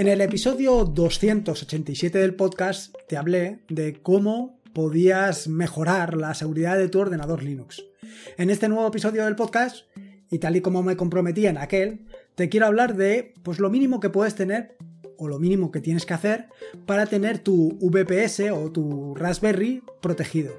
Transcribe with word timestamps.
En 0.00 0.08
el 0.08 0.22
episodio 0.22 0.86
287 0.86 2.16
del 2.16 2.34
podcast 2.34 2.94
te 3.06 3.18
hablé 3.18 3.58
de 3.68 4.00
cómo 4.00 4.58
podías 4.72 5.46
mejorar 5.46 6.16
la 6.16 6.32
seguridad 6.32 6.78
de 6.78 6.88
tu 6.88 7.00
ordenador 7.00 7.42
Linux. 7.42 7.84
En 8.38 8.48
este 8.48 8.70
nuevo 8.70 8.88
episodio 8.88 9.26
del 9.26 9.36
podcast, 9.36 9.84
y 10.30 10.38
tal 10.38 10.56
y 10.56 10.62
como 10.62 10.82
me 10.82 10.96
comprometí 10.96 11.46
en 11.46 11.58
aquel, 11.58 12.06
te 12.34 12.48
quiero 12.48 12.64
hablar 12.64 12.96
de 12.96 13.34
pues 13.42 13.58
lo 13.58 13.68
mínimo 13.68 14.00
que 14.00 14.08
puedes 14.08 14.34
tener 14.34 14.74
o 15.18 15.28
lo 15.28 15.38
mínimo 15.38 15.70
que 15.70 15.82
tienes 15.82 16.06
que 16.06 16.14
hacer 16.14 16.46
para 16.86 17.04
tener 17.04 17.40
tu 17.40 17.76
VPS 17.82 18.52
o 18.52 18.72
tu 18.72 19.14
Raspberry 19.14 19.82
protegido. 20.00 20.54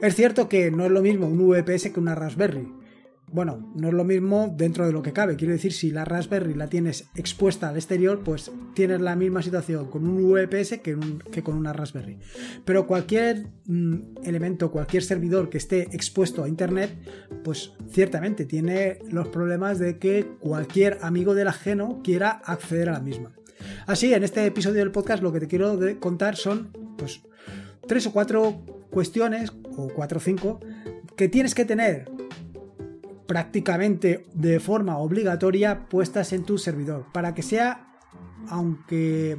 Es 0.00 0.14
cierto 0.14 0.48
que 0.48 0.70
no 0.70 0.86
es 0.86 0.90
lo 0.90 1.02
mismo 1.02 1.26
un 1.26 1.50
VPS 1.50 1.90
que 1.90 2.00
una 2.00 2.14
Raspberry, 2.14 2.66
bueno, 3.32 3.72
no 3.74 3.88
es 3.88 3.94
lo 3.94 4.04
mismo 4.04 4.52
dentro 4.56 4.86
de 4.86 4.92
lo 4.92 5.02
que 5.02 5.12
cabe. 5.12 5.36
Quiero 5.36 5.52
decir, 5.52 5.72
si 5.72 5.90
la 5.90 6.04
Raspberry 6.04 6.54
la 6.54 6.68
tienes 6.68 7.08
expuesta 7.14 7.68
al 7.68 7.76
exterior, 7.76 8.22
pues 8.24 8.50
tienes 8.74 9.00
la 9.00 9.14
misma 9.14 9.42
situación 9.42 9.86
con 9.86 10.06
un 10.06 10.32
VPS 10.32 10.80
que, 10.80 10.98
con 11.42 11.56
una 11.56 11.72
Raspberry. 11.72 12.18
Pero 12.64 12.86
cualquier 12.86 13.46
mm, 13.66 13.94
elemento, 14.24 14.70
cualquier 14.70 15.02
servidor 15.02 15.48
que 15.48 15.58
esté 15.58 15.82
expuesto 15.92 16.42
a 16.42 16.48
Internet, 16.48 16.90
pues 17.44 17.72
ciertamente 17.88 18.44
tiene 18.44 18.98
los 19.10 19.28
problemas 19.28 19.78
de 19.78 19.98
que 19.98 20.26
cualquier 20.40 20.98
amigo 21.02 21.34
del 21.34 21.48
ajeno 21.48 22.00
quiera 22.02 22.30
acceder 22.30 22.88
a 22.88 22.92
la 22.92 23.00
misma. 23.00 23.32
Así, 23.86 24.12
en 24.12 24.24
este 24.24 24.44
episodio 24.44 24.80
del 24.80 24.90
podcast 24.90 25.22
lo 25.22 25.32
que 25.32 25.40
te 25.40 25.46
quiero 25.46 25.78
contar 26.00 26.36
son, 26.36 26.72
pues, 26.96 27.22
tres 27.86 28.06
o 28.06 28.12
cuatro 28.12 28.64
cuestiones, 28.90 29.52
o 29.76 29.88
cuatro 29.88 30.18
o 30.18 30.20
cinco, 30.20 30.60
que 31.16 31.28
tienes 31.28 31.54
que 31.54 31.64
tener 31.64 32.10
prácticamente 33.30 34.26
de 34.34 34.58
forma 34.58 34.98
obligatoria 34.98 35.86
puestas 35.88 36.32
en 36.32 36.42
tu 36.42 36.58
servidor 36.58 37.06
para 37.12 37.32
que 37.32 37.44
sea, 37.44 37.86
aunque 38.48 39.38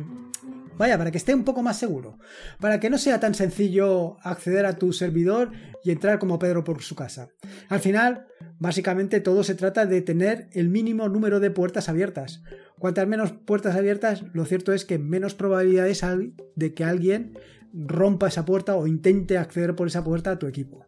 vaya, 0.78 0.98
para 0.98 1.12
que 1.12 1.18
esté 1.18 1.36
un 1.36 1.44
poco 1.44 1.62
más 1.62 1.78
seguro, 1.78 2.18
para 2.62 2.80
que 2.80 2.90
no 2.90 2.98
sea 2.98 3.20
tan 3.20 3.36
sencillo 3.36 4.16
acceder 4.24 4.66
a 4.66 4.78
tu 4.78 4.94
servidor 4.94 5.52
y 5.84 5.92
entrar 5.92 6.20
como 6.20 6.40
Pedro 6.40 6.64
por 6.64 6.82
su 6.82 6.96
casa. 6.96 7.32
Al 7.68 7.82
final, 7.82 8.28
básicamente 8.60 9.20
todo 9.20 9.44
se 9.44 9.56
trata 9.56 9.86
de 9.86 10.02
tener 10.02 10.48
el 10.54 10.70
mínimo 10.70 11.10
número 11.10 11.42
de 11.42 11.52
puertas 11.52 11.90
abiertas. 11.90 12.44
Cuantas 12.80 13.10
menos 13.10 13.34
puertas 13.34 13.76
abiertas, 13.76 14.24
lo 14.32 14.46
cierto 14.46 14.72
es 14.72 14.86
que 14.86 15.00
menos 15.00 15.36
probabilidades 15.36 16.06
hay 16.06 16.34
de 16.56 16.74
que 16.74 16.86
alguien 16.86 17.38
rompa 17.74 18.30
esa 18.30 18.46
puerta 18.46 18.74
o 18.78 18.88
intente 18.88 19.38
acceder 19.38 19.76
por 19.76 19.88
esa 19.88 20.02
puerta 20.02 20.32
a 20.32 20.40
tu 20.40 20.48
equipo. 20.48 20.86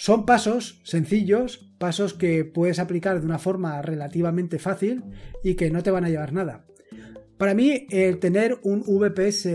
Son 0.00 0.24
pasos 0.24 0.80
sencillos, 0.82 1.58
pasos 1.76 2.14
que 2.14 2.46
puedes 2.46 2.78
aplicar 2.78 3.20
de 3.20 3.26
una 3.26 3.38
forma 3.38 3.82
relativamente 3.82 4.58
fácil 4.58 5.04
y 5.44 5.56
que 5.56 5.70
no 5.70 5.82
te 5.82 5.90
van 5.90 6.06
a 6.06 6.08
llevar 6.08 6.32
nada. 6.32 6.64
Para 7.40 7.54
mí, 7.54 7.86
el 7.88 8.18
tener 8.18 8.58
un 8.64 8.82
VPS 8.82 9.46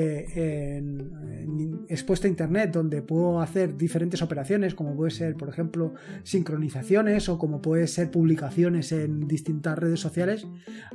expuesto 1.88 2.26
a 2.26 2.30
Internet 2.32 2.72
donde 2.72 3.04
puedo 3.04 3.40
hacer 3.40 3.78
diferentes 3.78 4.24
operaciones, 4.24 4.74
como 4.74 4.96
puede 4.96 5.12
ser, 5.12 5.36
por 5.36 5.50
ejemplo, 5.50 5.94
sincronizaciones 6.24 7.30
o 7.30 7.38
como 7.38 7.62
puede 7.62 7.86
ser 7.86 8.10
publicaciones 8.10 8.92
en 8.92 9.28
distintas 9.28 9.78
redes 9.78 10.00
sociales, 10.00 10.48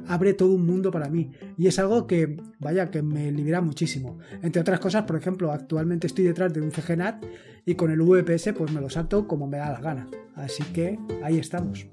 abre 0.09 0.35
todo 0.35 0.53
un 0.53 0.67
mundo 0.67 0.91
para 0.91 1.09
mí. 1.09 1.31
Y 1.57 1.69
es 1.69 1.79
algo 1.79 2.09
que, 2.09 2.39
vaya, 2.59 2.91
que 2.91 3.03
me 3.03 3.31
libera 3.31 3.61
muchísimo. 3.61 4.19
Entre 4.43 4.61
otras 4.61 4.81
cosas, 4.81 5.05
por 5.05 5.15
ejemplo, 5.15 5.53
actualmente 5.53 6.09
estoy 6.09 6.25
detrás 6.25 6.53
de 6.53 6.61
un 6.61 6.73
CGNAT 6.73 7.25
y 7.67 7.77
con 7.77 7.93
el 7.93 8.03
VPS 8.03 8.53
pues 8.59 8.73
me 8.73 8.81
lo 8.81 8.91
salto 8.91 9.29
como 9.29 9.47
me 9.47 9.59
da 9.59 9.71
la 9.71 9.81
gana. 9.81 10.09
Así 10.35 10.65
que 10.73 10.99
ahí 11.23 11.39
estamos. 11.39 11.87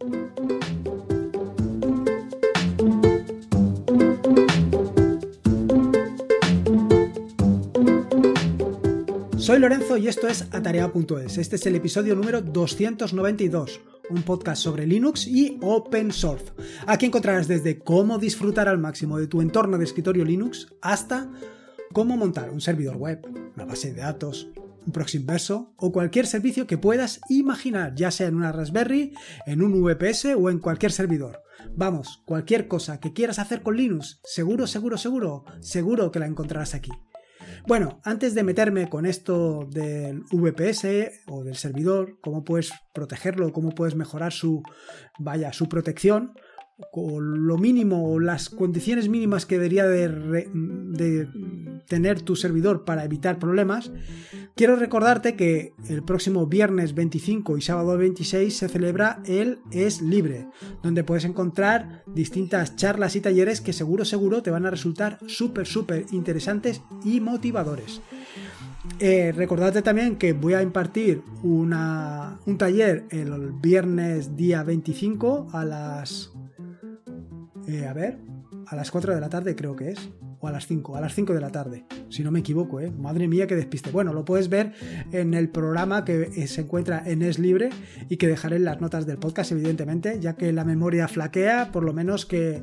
Soy 9.48 9.60
Lorenzo 9.60 9.96
y 9.96 10.10
esto 10.10 10.28
es 10.28 10.42
Atarea.es. 10.52 11.38
Este 11.38 11.56
es 11.56 11.66
el 11.66 11.76
episodio 11.76 12.16
número 12.16 12.42
292, 12.42 13.80
un 14.10 14.24
podcast 14.24 14.62
sobre 14.62 14.86
Linux 14.86 15.26
y 15.26 15.58
Open 15.62 16.12
Source. 16.12 16.52
Aquí 16.86 17.06
encontrarás 17.06 17.48
desde 17.48 17.80
cómo 17.80 18.18
disfrutar 18.20 18.68
al 18.68 18.78
máximo 18.78 19.18
de 19.18 19.28
tu 19.28 19.40
entorno 19.40 19.78
de 19.78 19.86
escritorio 19.86 20.26
Linux 20.26 20.68
hasta 20.82 21.32
cómo 21.94 22.18
montar 22.18 22.50
un 22.50 22.60
servidor 22.60 22.98
web, 22.98 23.26
una 23.56 23.64
base 23.64 23.94
de 23.94 24.02
datos, 24.02 24.50
un 24.86 24.92
proxy 24.92 25.20
inverso 25.20 25.72
o 25.78 25.94
cualquier 25.94 26.28
servicio 26.28 26.68
que 26.68 26.78
puedas 26.78 27.22
imaginar, 27.30 27.96
ya 27.96 28.12
sea 28.12 28.28
en 28.28 28.36
una 28.36 28.52
Raspberry, 28.52 29.14
en 29.46 29.62
un 29.62 29.82
VPS 29.82 30.26
o 30.38 30.50
en 30.50 30.60
cualquier 30.60 30.92
servidor. 30.92 31.42
Vamos, 31.74 32.22
cualquier 32.26 32.68
cosa 32.68 33.00
que 33.00 33.14
quieras 33.14 33.40
hacer 33.40 33.64
con 33.64 33.78
Linux, 33.78 34.20
seguro, 34.26 34.68
seguro, 34.68 34.98
seguro, 34.98 35.46
seguro 35.62 36.12
que 36.12 36.20
la 36.20 36.28
encontrarás 36.28 36.74
aquí. 36.74 36.92
Bueno, 37.68 38.00
antes 38.06 38.34
de 38.34 38.44
meterme 38.44 38.88
con 38.88 39.06
esto 39.06 39.68
del 39.70 40.22
VPS 40.32 41.26
o 41.28 41.44
del 41.44 41.58
servidor, 41.58 42.18
cómo 42.22 42.46
puedes 42.46 42.72
protegerlo, 42.94 43.52
cómo 43.52 43.72
puedes 43.72 43.94
mejorar 43.94 44.32
su, 44.32 44.64
vaya, 45.20 45.52
su 45.52 45.68
protección, 45.68 46.32
con 46.92 47.48
lo 47.48 47.58
mínimo 47.58 48.12
o 48.12 48.20
las 48.20 48.50
condiciones 48.50 49.10
mínimas 49.10 49.46
que 49.46 49.58
debería 49.58 49.86
de, 49.86 51.28
tener 51.88 52.22
tu 52.22 52.36
servidor 52.36 52.86
para 52.86 53.04
evitar 53.04 53.40
problemas, 53.40 53.92
quiero 54.56 54.76
recordarte 54.76 55.36
que 55.36 55.74
el 55.90 56.04
próximo 56.04 56.46
viernes 56.46 56.94
25 56.94 57.58
y 57.58 57.62
sábado 57.62 57.98
26 57.98 58.56
se 58.56 58.70
celebra 58.70 59.22
el 59.26 59.60
Es 59.72 60.02
Libre, 60.02 60.48
donde 60.84 61.04
puedes 61.04 61.26
encontrar 61.26 62.04
distintas 62.08 62.76
charlas 62.76 63.16
y 63.16 63.22
talleres 63.22 63.62
que 63.62 63.74
seguro 63.74 64.06
seguro 64.06 64.44
te 64.44 64.52
van 64.52 64.66
a 64.66 64.72
resultar 64.72 65.18
súper 65.28 65.66
súper 65.66 66.06
interesantes 66.12 66.82
y 67.04 67.22
motivadores. 67.22 68.02
Eh, 69.00 69.34
recordarte 69.36 69.82
también 69.82 70.16
que 70.16 70.34
voy 70.34 70.54
a 70.54 70.62
impartir 70.62 71.22
una, 71.44 72.40
un 72.46 72.58
taller 72.58 73.06
el 73.12 73.52
viernes 73.52 74.36
día 74.36 74.64
25 74.64 75.50
a 75.52 75.66
las 75.66 76.32
eh, 77.68 77.86
a 77.86 77.94
ver, 77.94 78.18
a 78.68 78.76
las 78.76 78.92
4 78.92 79.14
de 79.14 79.22
la 79.22 79.30
tarde 79.30 79.56
creo 79.56 79.76
que 79.76 79.92
es. 79.92 80.10
O 80.40 80.48
a 80.48 80.52
las 80.52 80.68
5, 80.68 80.96
a 80.96 81.02
las 81.02 81.16
5 81.16 81.34
de 81.34 81.42
la 81.42 81.50
tarde, 81.50 81.86
si 82.10 82.24
no 82.24 82.30
me 82.30 82.40
equivoco, 82.40 82.80
¿eh? 82.80 82.92
Madre 82.92 83.28
mía, 83.28 83.48
que 83.48 83.56
despiste. 83.56 83.90
Bueno, 83.90 84.14
lo 84.14 84.24
puedes 84.24 84.50
ver 84.50 84.74
en 85.12 85.34
el 85.34 85.50
programa 85.50 86.06
que 86.06 86.30
eh, 86.36 86.48
se 86.48 86.62
encuentra 86.62 87.02
en 87.04 87.24
Es 87.24 87.40
Libre 87.40 87.72
y 88.08 88.18
que 88.18 88.28
dejaré 88.28 88.58
en 88.58 88.66
las 88.66 88.80
notas 88.80 89.08
del 89.08 89.18
podcast, 89.18 89.52
evidentemente, 89.52 90.20
ya 90.20 90.36
que 90.36 90.54
la 90.54 90.64
memoria 90.64 91.08
flaquea, 91.08 91.72
por 91.72 91.84
lo 91.84 91.92
menos 91.92 92.28
que 92.28 92.62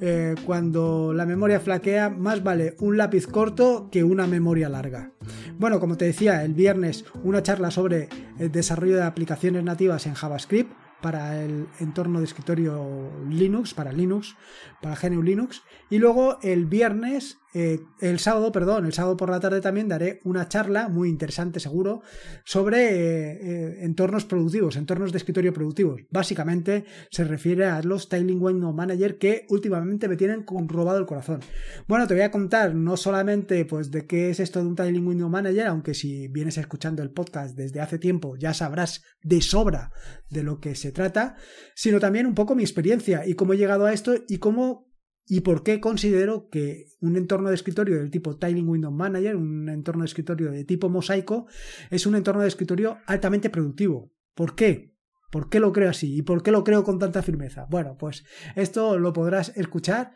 eh, 0.00 0.34
cuando 0.44 1.12
la 1.14 1.26
memoria 1.26 1.60
flaquea, 1.60 2.10
más 2.10 2.42
vale 2.42 2.74
un 2.80 2.96
lápiz 2.96 3.28
corto 3.28 3.88
que 3.92 4.02
una 4.02 4.26
memoria 4.26 4.68
larga. 4.68 5.12
Bueno, 5.60 5.78
como 5.78 5.96
te 5.96 6.06
decía, 6.06 6.44
el 6.44 6.54
viernes 6.54 7.04
una 7.22 7.44
charla 7.44 7.70
sobre 7.70 8.08
el 8.40 8.50
desarrollo 8.50 8.96
de 8.96 9.04
aplicaciones 9.04 9.62
nativas 9.62 10.08
en 10.08 10.14
JavaScript 10.14 10.72
para 11.02 11.42
el 11.42 11.68
entorno 11.80 12.20
de 12.20 12.24
escritorio 12.24 13.10
Linux, 13.28 13.74
para 13.74 13.92
Linux, 13.92 14.34
para 14.80 14.96
GNU 14.96 15.22
Linux. 15.22 15.62
Y 15.90 15.98
luego 15.98 16.38
el 16.42 16.64
viernes 16.64 17.41
eh, 17.54 17.80
el 18.00 18.18
sábado, 18.18 18.50
perdón, 18.50 18.86
el 18.86 18.94
sábado 18.94 19.16
por 19.16 19.28
la 19.28 19.38
tarde 19.38 19.60
también 19.60 19.88
daré 19.88 20.20
una 20.24 20.48
charla 20.48 20.88
muy 20.88 21.08
interesante 21.08 21.60
seguro 21.60 22.02
sobre 22.44 22.78
eh, 22.78 23.38
eh, 23.42 23.84
entornos 23.84 24.24
productivos, 24.24 24.76
entornos 24.76 25.12
de 25.12 25.18
escritorio 25.18 25.52
productivos. 25.52 26.00
Básicamente 26.10 26.84
se 27.10 27.24
refiere 27.24 27.66
a 27.66 27.82
los 27.82 28.08
Tiling 28.08 28.42
Window 28.42 28.72
Manager 28.72 29.18
que 29.18 29.46
últimamente 29.50 30.08
me 30.08 30.16
tienen 30.16 30.46
robado 30.46 30.98
el 30.98 31.06
corazón. 31.06 31.40
Bueno, 31.86 32.06
te 32.06 32.14
voy 32.14 32.22
a 32.22 32.30
contar 32.30 32.74
no 32.74 32.96
solamente 32.96 33.64
pues 33.66 33.90
de 33.90 34.06
qué 34.06 34.30
es 34.30 34.40
esto 34.40 34.60
de 34.60 34.66
un 34.66 34.76
Tiling 34.76 35.06
Window 35.06 35.28
Manager, 35.28 35.66
aunque 35.66 35.94
si 35.94 36.28
vienes 36.28 36.56
escuchando 36.56 37.02
el 37.02 37.10
podcast 37.10 37.56
desde 37.56 37.80
hace 37.80 37.98
tiempo 37.98 38.36
ya 38.36 38.54
sabrás 38.54 39.02
de 39.22 39.42
sobra 39.42 39.92
de 40.30 40.42
lo 40.42 40.58
que 40.58 40.74
se 40.74 40.92
trata, 40.92 41.36
sino 41.74 42.00
también 42.00 42.26
un 42.26 42.34
poco 42.34 42.54
mi 42.54 42.62
experiencia 42.62 43.26
y 43.26 43.34
cómo 43.34 43.52
he 43.52 43.58
llegado 43.58 43.84
a 43.84 43.92
esto 43.92 44.14
y 44.28 44.38
cómo 44.38 44.91
y 45.26 45.40
por 45.40 45.62
qué 45.62 45.80
considero 45.80 46.48
que 46.48 46.86
un 47.00 47.16
entorno 47.16 47.48
de 47.48 47.54
escritorio 47.54 47.98
del 47.98 48.10
tipo 48.10 48.36
Tiling 48.36 48.68
Window 48.68 48.90
Manager, 48.90 49.36
un 49.36 49.68
entorno 49.68 50.02
de 50.02 50.06
escritorio 50.06 50.50
de 50.50 50.64
tipo 50.64 50.88
mosaico, 50.88 51.46
es 51.90 52.06
un 52.06 52.16
entorno 52.16 52.42
de 52.42 52.48
escritorio 52.48 52.98
altamente 53.06 53.50
productivo. 53.50 54.12
¿Por 54.34 54.54
qué? 54.54 54.94
¿Por 55.30 55.48
qué 55.48 55.60
lo 55.60 55.72
creo 55.72 55.90
así? 55.90 56.16
¿Y 56.16 56.22
por 56.22 56.42
qué 56.42 56.50
lo 56.50 56.64
creo 56.64 56.84
con 56.84 56.98
tanta 56.98 57.22
firmeza? 57.22 57.66
Bueno, 57.70 57.96
pues 57.98 58.24
esto 58.56 58.98
lo 58.98 59.12
podrás 59.12 59.56
escuchar 59.56 60.12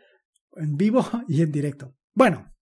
en 0.57 0.77
vivo 0.77 1.07
y 1.29 1.43
en 1.43 1.53
directo. 1.53 1.95
Bueno, 2.13 2.53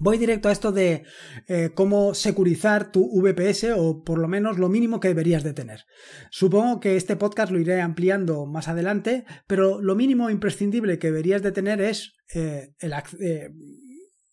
Voy 0.00 0.18
directo 0.18 0.48
a 0.48 0.52
esto 0.52 0.72
de 0.72 1.04
eh, 1.48 1.70
cómo 1.74 2.14
securizar 2.14 2.90
tu 2.90 3.20
VPS 3.20 3.72
o 3.76 4.02
por 4.04 4.18
lo 4.18 4.28
menos 4.28 4.58
lo 4.58 4.68
mínimo 4.68 5.00
que 5.00 5.08
deberías 5.08 5.44
de 5.44 5.52
tener. 5.52 5.84
Supongo 6.30 6.80
que 6.80 6.96
este 6.96 7.16
podcast 7.16 7.52
lo 7.52 7.60
iré 7.60 7.80
ampliando 7.80 8.46
más 8.46 8.68
adelante, 8.68 9.24
pero 9.46 9.80
lo 9.80 9.94
mínimo 9.94 10.30
imprescindible 10.30 10.98
que 10.98 11.08
deberías 11.08 11.42
de 11.42 11.52
tener 11.52 11.80
es 11.80 12.14
eh, 12.34 12.74
el, 12.80 12.92
eh, 13.20 13.50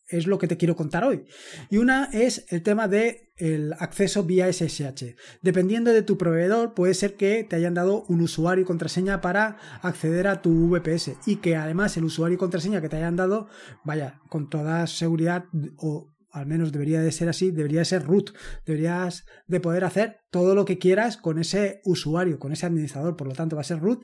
es 0.09 0.27
lo 0.27 0.37
que 0.37 0.47
te 0.47 0.57
quiero 0.57 0.75
contar 0.75 1.03
hoy. 1.03 1.25
Y 1.69 1.77
una 1.77 2.09
es 2.11 2.45
el 2.49 2.63
tema 2.63 2.87
de 2.87 3.31
el 3.37 3.73
acceso 3.73 4.23
vía 4.23 4.51
SSH. 4.51 5.15
Dependiendo 5.41 5.93
de 5.93 6.01
tu 6.01 6.17
proveedor, 6.17 6.73
puede 6.73 6.93
ser 6.93 7.15
que 7.15 7.45
te 7.47 7.55
hayan 7.55 7.73
dado 7.73 8.03
un 8.09 8.21
usuario 8.21 8.63
y 8.63 8.67
contraseña 8.67 9.21
para 9.21 9.57
acceder 9.81 10.27
a 10.27 10.41
tu 10.41 10.69
VPS 10.69 11.13
y 11.25 11.37
que 11.37 11.55
además 11.55 11.95
el 11.97 12.03
usuario 12.03 12.35
y 12.35 12.39
contraseña 12.39 12.81
que 12.81 12.89
te 12.89 12.97
hayan 12.97 13.15
dado, 13.15 13.47
vaya, 13.85 14.19
con 14.29 14.49
toda 14.49 14.85
seguridad 14.87 15.45
o 15.77 16.13
al 16.31 16.45
menos 16.45 16.71
debería 16.71 17.01
de 17.01 17.11
ser 17.11 17.29
así, 17.29 17.51
debería 17.51 17.79
de 17.79 17.85
ser 17.85 18.03
root, 18.03 18.31
deberías 18.65 19.25
de 19.47 19.59
poder 19.59 19.83
hacer 19.83 20.17
todo 20.29 20.53
lo 20.53 20.65
que 20.65 20.77
quieras 20.77 21.17
con 21.17 21.39
ese 21.39 21.81
usuario, 21.85 22.39
con 22.39 22.51
ese 22.51 22.65
administrador, 22.65 23.15
por 23.15 23.27
lo 23.27 23.33
tanto 23.33 23.55
va 23.55 23.61
a 23.61 23.65
ser 23.65 23.79
root 23.79 24.03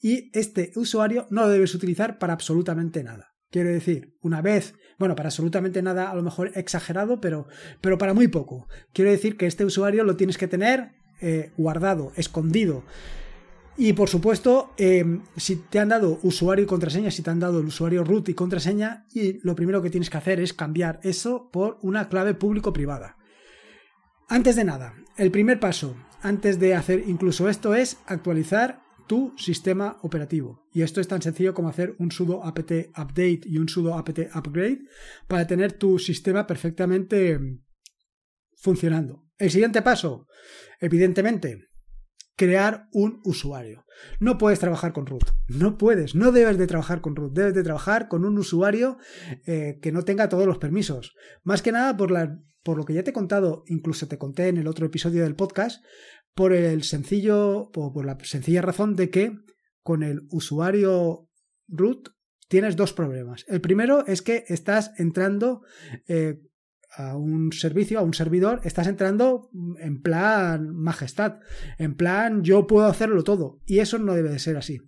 y 0.00 0.30
este 0.32 0.72
usuario 0.76 1.26
no 1.30 1.42
lo 1.42 1.48
debes 1.48 1.74
utilizar 1.74 2.18
para 2.18 2.32
absolutamente 2.32 3.02
nada. 3.02 3.34
Quiero 3.50 3.70
decir, 3.70 4.14
una 4.20 4.42
vez, 4.42 4.74
bueno, 4.98 5.14
para 5.14 5.28
absolutamente 5.28 5.82
nada, 5.82 6.10
a 6.10 6.14
lo 6.14 6.22
mejor 6.22 6.52
exagerado, 6.54 7.20
pero, 7.20 7.46
pero 7.80 7.98
para 7.98 8.14
muy 8.14 8.28
poco. 8.28 8.66
Quiero 8.92 9.10
decir 9.10 9.36
que 9.36 9.46
este 9.46 9.64
usuario 9.64 10.04
lo 10.04 10.16
tienes 10.16 10.38
que 10.38 10.48
tener 10.48 10.92
eh, 11.20 11.50
guardado, 11.56 12.12
escondido. 12.16 12.84
Y 13.78 13.92
por 13.92 14.08
supuesto, 14.08 14.72
em, 14.78 15.22
si 15.36 15.56
te 15.56 15.78
han 15.78 15.90
dado 15.90 16.18
usuario 16.22 16.64
y 16.64 16.66
contraseña, 16.66 17.10
si 17.10 17.22
te 17.22 17.30
han 17.30 17.40
dado 17.40 17.60
el 17.60 17.66
usuario 17.66 18.04
root 18.04 18.30
y 18.30 18.34
contraseña, 18.34 19.06
y 19.12 19.38
lo 19.46 19.54
primero 19.54 19.82
que 19.82 19.90
tienes 19.90 20.08
que 20.08 20.16
hacer 20.16 20.40
es 20.40 20.54
cambiar 20.54 20.98
eso 21.02 21.50
por 21.52 21.78
una 21.82 22.08
clave 22.08 22.32
público-privada. 22.32 23.16
Antes 24.28 24.56
de 24.56 24.64
nada, 24.64 24.94
el 25.18 25.30
primer 25.30 25.60
paso, 25.60 25.94
antes 26.22 26.58
de 26.58 26.74
hacer 26.74 27.04
incluso 27.06 27.50
esto, 27.50 27.74
es 27.74 27.98
actualizar 28.06 28.80
tu 29.06 29.34
sistema 29.36 29.98
operativo. 30.02 30.66
Y 30.72 30.82
esto 30.82 31.00
es 31.00 31.08
tan 31.08 31.22
sencillo 31.22 31.54
como 31.54 31.68
hacer 31.68 31.94
un 31.98 32.10
sudo 32.10 32.44
apt 32.44 32.72
update 32.96 33.40
y 33.44 33.58
un 33.58 33.68
sudo 33.68 33.94
apt 33.94 34.18
upgrade 34.34 34.80
para 35.28 35.46
tener 35.46 35.72
tu 35.72 35.98
sistema 35.98 36.46
perfectamente 36.46 37.38
funcionando. 38.56 39.24
El 39.38 39.50
siguiente 39.50 39.82
paso, 39.82 40.26
evidentemente, 40.80 41.68
crear 42.36 42.88
un 42.92 43.20
usuario. 43.24 43.84
No 44.20 44.38
puedes 44.38 44.60
trabajar 44.60 44.92
con 44.92 45.06
root, 45.06 45.24
no 45.48 45.78
puedes, 45.78 46.14
no 46.14 46.32
debes 46.32 46.58
de 46.58 46.66
trabajar 46.66 47.00
con 47.00 47.16
root, 47.16 47.32
debes 47.32 47.54
de 47.54 47.62
trabajar 47.62 48.08
con 48.08 48.24
un 48.24 48.38
usuario 48.38 48.98
eh, 49.46 49.78
que 49.80 49.92
no 49.92 50.02
tenga 50.02 50.28
todos 50.28 50.46
los 50.46 50.58
permisos. 50.58 51.14
Más 51.42 51.62
que 51.62 51.72
nada 51.72 51.96
por, 51.96 52.10
la, 52.10 52.38
por 52.62 52.76
lo 52.76 52.84
que 52.84 52.92
ya 52.92 53.02
te 53.02 53.10
he 53.10 53.14
contado, 53.14 53.64
incluso 53.66 54.06
te 54.06 54.18
conté 54.18 54.48
en 54.48 54.58
el 54.58 54.68
otro 54.68 54.86
episodio 54.86 55.22
del 55.22 55.34
podcast, 55.34 55.82
por 56.36 56.52
el 56.52 56.82
sencillo, 56.82 57.70
por, 57.72 58.04
la 58.04 58.18
sencilla 58.22 58.60
razón 58.60 58.94
de 58.94 59.08
que 59.08 59.32
con 59.82 60.02
el 60.02 60.26
usuario 60.28 61.30
root 61.66 62.10
tienes 62.46 62.76
dos 62.76 62.92
problemas. 62.92 63.46
El 63.48 63.62
primero 63.62 64.06
es 64.06 64.20
que 64.20 64.44
estás 64.48 64.92
entrando 64.98 65.62
eh, 66.06 66.38
a 66.94 67.16
un 67.16 67.52
servicio, 67.52 67.98
a 67.98 68.02
un 68.02 68.12
servidor, 68.12 68.60
estás 68.64 68.86
entrando 68.86 69.48
en 69.80 70.02
plan 70.02 70.68
majestad, 70.76 71.38
en 71.78 71.96
plan 71.96 72.42
yo 72.42 72.66
puedo 72.66 72.86
hacerlo 72.86 73.24
todo. 73.24 73.62
Y 73.64 73.78
eso 73.78 73.98
no 73.98 74.14
debe 74.14 74.28
de 74.28 74.38
ser 74.38 74.58
así. 74.58 74.78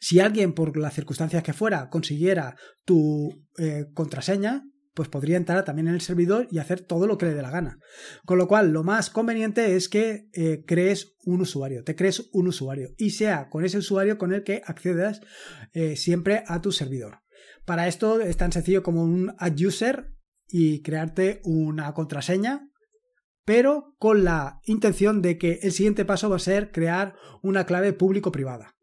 Si 0.00 0.20
alguien, 0.20 0.52
por 0.52 0.76
las 0.76 0.94
circunstancias 0.94 1.42
que 1.42 1.52
fuera, 1.52 1.90
consiguiera 1.90 2.54
tu 2.84 3.46
eh, 3.58 3.86
contraseña, 3.94 4.62
pues 4.96 5.10
podría 5.10 5.36
entrar 5.36 5.62
también 5.66 5.88
en 5.88 5.94
el 5.94 6.00
servidor 6.00 6.48
y 6.50 6.58
hacer 6.58 6.80
todo 6.80 7.06
lo 7.06 7.18
que 7.18 7.26
le 7.26 7.34
dé 7.34 7.42
la 7.42 7.50
gana. 7.50 7.78
Con 8.24 8.38
lo 8.38 8.48
cual, 8.48 8.70
lo 8.72 8.82
más 8.82 9.10
conveniente 9.10 9.76
es 9.76 9.90
que 9.90 10.30
eh, 10.32 10.64
crees 10.66 11.16
un 11.22 11.42
usuario, 11.42 11.84
te 11.84 11.94
crees 11.94 12.30
un 12.32 12.48
usuario 12.48 12.94
y 12.96 13.10
sea 13.10 13.50
con 13.50 13.62
ese 13.62 13.76
usuario 13.76 14.16
con 14.16 14.32
el 14.32 14.42
que 14.42 14.62
accedas 14.64 15.20
eh, 15.74 15.96
siempre 15.96 16.44
a 16.46 16.62
tu 16.62 16.72
servidor. 16.72 17.18
Para 17.66 17.88
esto 17.88 18.22
es 18.22 18.38
tan 18.38 18.52
sencillo 18.52 18.82
como 18.82 19.02
un 19.02 19.34
add 19.38 19.60
user 19.60 20.14
y 20.48 20.80
crearte 20.80 21.42
una 21.44 21.92
contraseña, 21.92 22.70
pero 23.44 23.94
con 23.98 24.24
la 24.24 24.60
intención 24.64 25.20
de 25.20 25.36
que 25.36 25.58
el 25.62 25.72
siguiente 25.72 26.06
paso 26.06 26.30
va 26.30 26.36
a 26.36 26.38
ser 26.38 26.72
crear 26.72 27.16
una 27.42 27.66
clave 27.66 27.92
público-privada. 27.92 28.76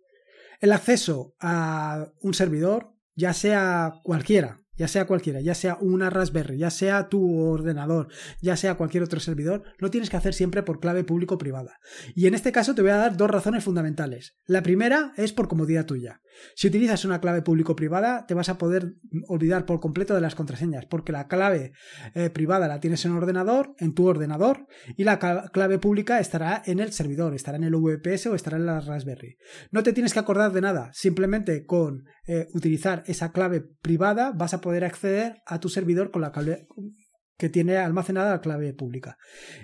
El 0.62 0.74
acceso 0.74 1.34
a 1.40 2.12
un 2.22 2.36
servidor, 2.36 2.94
ya 3.16 3.34
sea 3.34 3.96
cualquiera, 4.04 4.63
ya 4.76 4.88
sea 4.88 5.06
cualquiera, 5.06 5.42
ya 5.42 5.56
sea 5.56 5.78
una 5.80 6.10
Raspberry, 6.10 6.58
ya 6.58 6.70
sea 6.70 7.10
tu 7.10 7.40
ordenador, 7.40 8.08
ya 8.42 8.56
sea 8.58 8.76
cualquier 8.76 9.04
otro 9.04 9.20
servidor, 9.20 9.64
lo 9.78 9.92
tienes 9.92 10.10
que 10.10 10.18
hacer 10.18 10.34
siempre 10.34 10.64
por 10.64 10.80
clave 10.80 11.04
público-privada. 11.04 11.80
Y 12.16 12.28
en 12.28 12.34
este 12.34 12.52
caso 12.52 12.76
te 12.76 12.82
voy 12.82 12.92
a 12.92 12.98
dar 12.98 13.18
dos 13.18 13.30
razones 13.30 13.64
fundamentales. 13.64 14.38
La 14.46 14.64
primera 14.64 15.14
es 15.18 15.34
por 15.34 15.48
comodidad 15.48 15.86
tuya. 15.86 16.22
Si 16.56 16.68
utilizas 16.68 17.06
una 17.06 17.22
clave 17.22 17.42
público-privada, 17.42 18.26
te 18.26 18.34
vas 18.34 18.50
a 18.50 18.58
poder 18.58 18.96
olvidar 19.28 19.66
por 19.66 19.80
completo 19.80 20.16
de 20.16 20.22
las 20.22 20.36
contraseñas, 20.36 20.86
porque 20.86 21.12
la 21.12 21.28
clave 21.28 21.74
eh, 22.16 22.30
privada 22.30 22.68
la 22.68 22.80
tienes 22.80 23.06
en 23.06 23.12
ordenador, 23.12 23.76
en 23.78 23.94
tu 23.94 24.08
ordenador, 24.08 24.68
y 24.98 25.04
la 25.04 25.20
clave 25.20 25.80
pública 25.80 26.20
estará 26.20 26.62
en 26.66 26.80
el 26.80 26.92
servidor, 26.92 27.36
estará 27.36 27.58
en 27.58 27.64
el 27.64 27.76
VPS 27.76 28.28
o 28.28 28.36
estará 28.36 28.58
en 28.58 28.66
la 28.66 28.80
Raspberry. 28.80 29.38
No 29.72 29.84
te 29.84 29.94
tienes 29.94 30.14
que 30.14 30.20
acordar 30.20 30.52
de 30.52 30.62
nada, 30.62 30.90
simplemente 30.94 31.66
con 31.66 32.06
eh, 32.26 32.48
utilizar 32.54 33.04
esa 33.08 33.32
clave 33.32 33.62
privada 33.82 34.32
vas 34.32 34.54
a 34.54 34.62
poder 34.64 34.84
acceder 34.86 35.44
a 35.46 35.60
tu 35.60 35.70
servidor 35.70 36.10
con 36.10 36.22
la 36.22 36.32
clave 36.32 36.68
que 37.38 37.50
tiene 37.50 37.78
almacenada 37.78 38.32
la 38.32 38.42
clave 38.42 38.74
pública. 38.74 39.18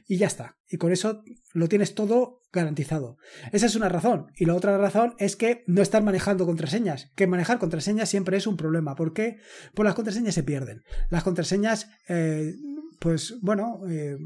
Y 0.07 0.17
ya 0.17 0.27
está. 0.27 0.57
Y 0.67 0.77
con 0.77 0.91
eso 0.91 1.23
lo 1.53 1.67
tienes 1.67 1.95
todo 1.95 2.41
garantizado. 2.51 3.17
Esa 3.51 3.67
es 3.67 3.75
una 3.75 3.89
razón. 3.89 4.27
Y 4.35 4.45
la 4.45 4.55
otra 4.55 4.77
razón 4.77 5.13
es 5.17 5.35
que 5.35 5.63
no 5.67 5.81
estás 5.81 6.03
manejando 6.03 6.45
contraseñas. 6.45 7.11
Que 7.15 7.27
manejar 7.27 7.59
contraseñas 7.59 8.09
siempre 8.09 8.37
es 8.37 8.47
un 8.47 8.57
problema. 8.57 8.95
¿Por 8.95 9.13
qué? 9.13 9.37
Pues 9.73 9.85
las 9.85 9.95
contraseñas 9.95 10.35
se 10.35 10.43
pierden. 10.43 10.83
Las 11.09 11.23
contraseñas, 11.23 11.89
eh, 12.07 12.53
pues 12.99 13.37
bueno, 13.41 13.81
eh, 13.89 14.17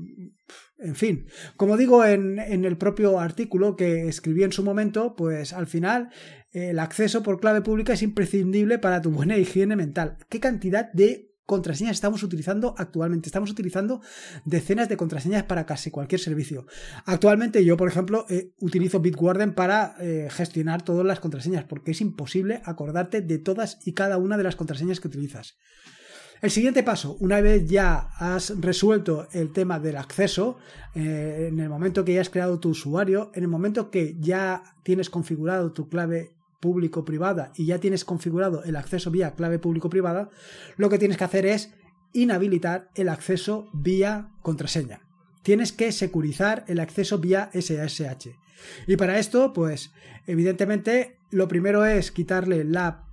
en 0.80 0.96
fin. 0.96 1.28
Como 1.58 1.78
digo 1.78 2.06
en, 2.06 2.40
en, 2.40 2.66
el 2.66 2.78
propio 2.78 3.20
artículo 3.20 3.76
que 3.76 4.08
escribí 4.08 4.44
en 4.44 4.54
su 4.54 4.64
momento, 4.64 5.16
pues 5.16 5.54
al 5.54 5.68
final 5.68 6.10
el 6.52 6.80
acceso 6.80 7.24
por 7.24 7.40
clave 7.40 7.62
pública 7.62 7.94
es 7.94 8.04
imprescindible 8.04 8.80
para 8.80 9.02
tu 9.02 9.12
buena 9.12 9.38
higiene 9.38 9.76
mental. 9.76 10.18
¿Qué 10.30 10.40
cantidad 10.40 10.92
de 10.94 11.33
contraseñas 11.46 11.94
estamos 11.94 12.24
utilizando 12.24 12.76
actualmente. 12.78 13.28
Estamos 13.28 13.52
utilizando 13.52 14.02
decenas 14.46 14.90
de 14.90 14.98
contraseñas 14.98 15.44
para 15.44 15.66
casi 15.66 15.92
cualquier 15.92 16.22
servicio. 16.22 16.66
Actualmente 17.06 17.64
yo, 17.66 17.78
por 17.78 17.88
ejemplo, 17.88 18.26
eh, 18.30 18.54
utilizo 18.60 19.00
Bitwarden 19.00 19.54
para 19.54 19.96
eh, 20.00 20.28
gestionar 20.32 20.82
todas 20.82 21.06
las 21.06 21.20
contraseñas 21.20 21.66
porque 21.66 21.92
es 21.92 22.02
imposible 22.02 22.62
acordarte 22.66 23.22
de 23.22 23.38
todas 23.38 23.80
y 23.86 23.94
cada 23.94 24.18
una 24.18 24.38
de 24.38 24.44
las 24.44 24.56
contraseñas 24.56 25.00
que 25.00 25.08
utilizas. 25.08 25.58
El 26.44 26.52
siguiente 26.52 26.84
paso, 26.84 27.16
una 27.22 27.40
vez 27.40 27.66
ya 27.68 28.10
has 28.18 28.60
resuelto 28.60 29.30
el 29.32 29.54
tema 29.54 29.80
del 29.80 29.96
acceso, 29.96 30.58
eh, 30.94 31.48
en 31.50 31.58
el 31.62 31.70
momento 31.70 32.04
que 32.04 32.16
ya 32.16 32.20
has 32.20 32.30
creado 32.30 32.60
tu 32.60 32.70
usuario, 32.72 33.32
en 33.34 33.44
el 33.44 33.48
momento 33.48 33.90
que 33.90 34.18
ya 34.20 34.62
tienes 34.84 35.10
configurado 35.10 35.72
tu 35.72 35.88
clave 35.88 36.36
público-privada 36.64 37.52
y 37.58 37.66
ya 37.66 37.80
tienes 37.80 38.06
configurado 38.06 38.64
el 38.64 38.78
acceso 38.78 39.12
vía 39.12 39.36
clave 39.36 39.60
público-privada, 39.60 40.30
lo 40.78 40.90
que 40.90 40.98
tienes 40.98 41.18
que 41.18 41.26
hacer 41.26 41.46
es 41.46 41.74
inhabilitar 42.14 42.90
el 42.96 43.10
acceso 43.10 43.68
vía 43.74 44.30
contraseña. 44.42 45.02
Tienes 45.42 45.74
que 45.74 45.92
securizar 45.92 46.64
el 46.68 46.80
acceso 46.80 47.18
vía 47.18 47.50
SSH. 47.54 48.30
Y 48.88 48.96
para 48.96 49.20
esto, 49.20 49.52
pues, 49.52 49.92
evidentemente, 50.26 51.18
lo 51.32 51.50
primero 51.50 51.86
es 51.86 52.14
quitarle 52.14 52.64
la, 52.64 53.08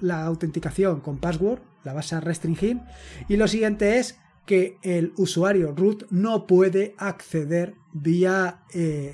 la 0.00 0.24
autenticación 0.24 1.00
con 1.00 1.18
password, 1.18 1.60
la 1.84 1.92
vas 1.92 2.12
a 2.12 2.18
restringir, 2.18 2.80
y 3.28 3.36
lo 3.36 3.46
siguiente 3.46 3.98
es 3.98 4.18
que 4.46 4.78
el 4.82 5.12
usuario 5.16 5.72
root 5.76 6.10
no 6.10 6.48
puede 6.48 6.96
acceder 6.98 7.74
vía 7.92 8.62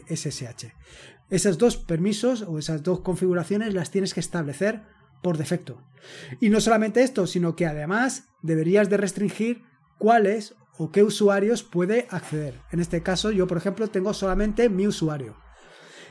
SSH. 0.09 0.73
Esas 1.33 1.57
dos 1.57 1.79
permisos 1.79 2.43
o 2.43 2.59
esas 2.59 2.83
dos 2.83 3.01
configuraciones 3.01 3.73
las 3.73 3.91
tienes 3.91 4.13
que 4.13 4.21
establecer 4.21 4.83
por 5.23 5.39
defecto. 5.39 5.83
Y 6.41 6.51
no 6.51 6.61
solamente 6.61 7.03
esto, 7.03 7.27
sino 7.27 7.57
que 7.57 7.65
además 7.65 8.29
deberías 8.43 8.91
de 8.91 8.99
restringir 8.99 9.63
cuáles 9.97 10.55
o 10.77 10.93
qué 10.93 11.03
usuarios 11.03 11.63
puede 11.63 12.07
acceder. 12.11 12.61
En 12.71 12.81
este 12.81 13.03
caso 13.03 13.31
yo, 13.31 13.47
por 13.47 13.57
ejemplo, 13.57 13.89
tengo 13.89 14.13
solamente 14.13 14.69
mi 14.69 14.87
usuario. 14.87 15.39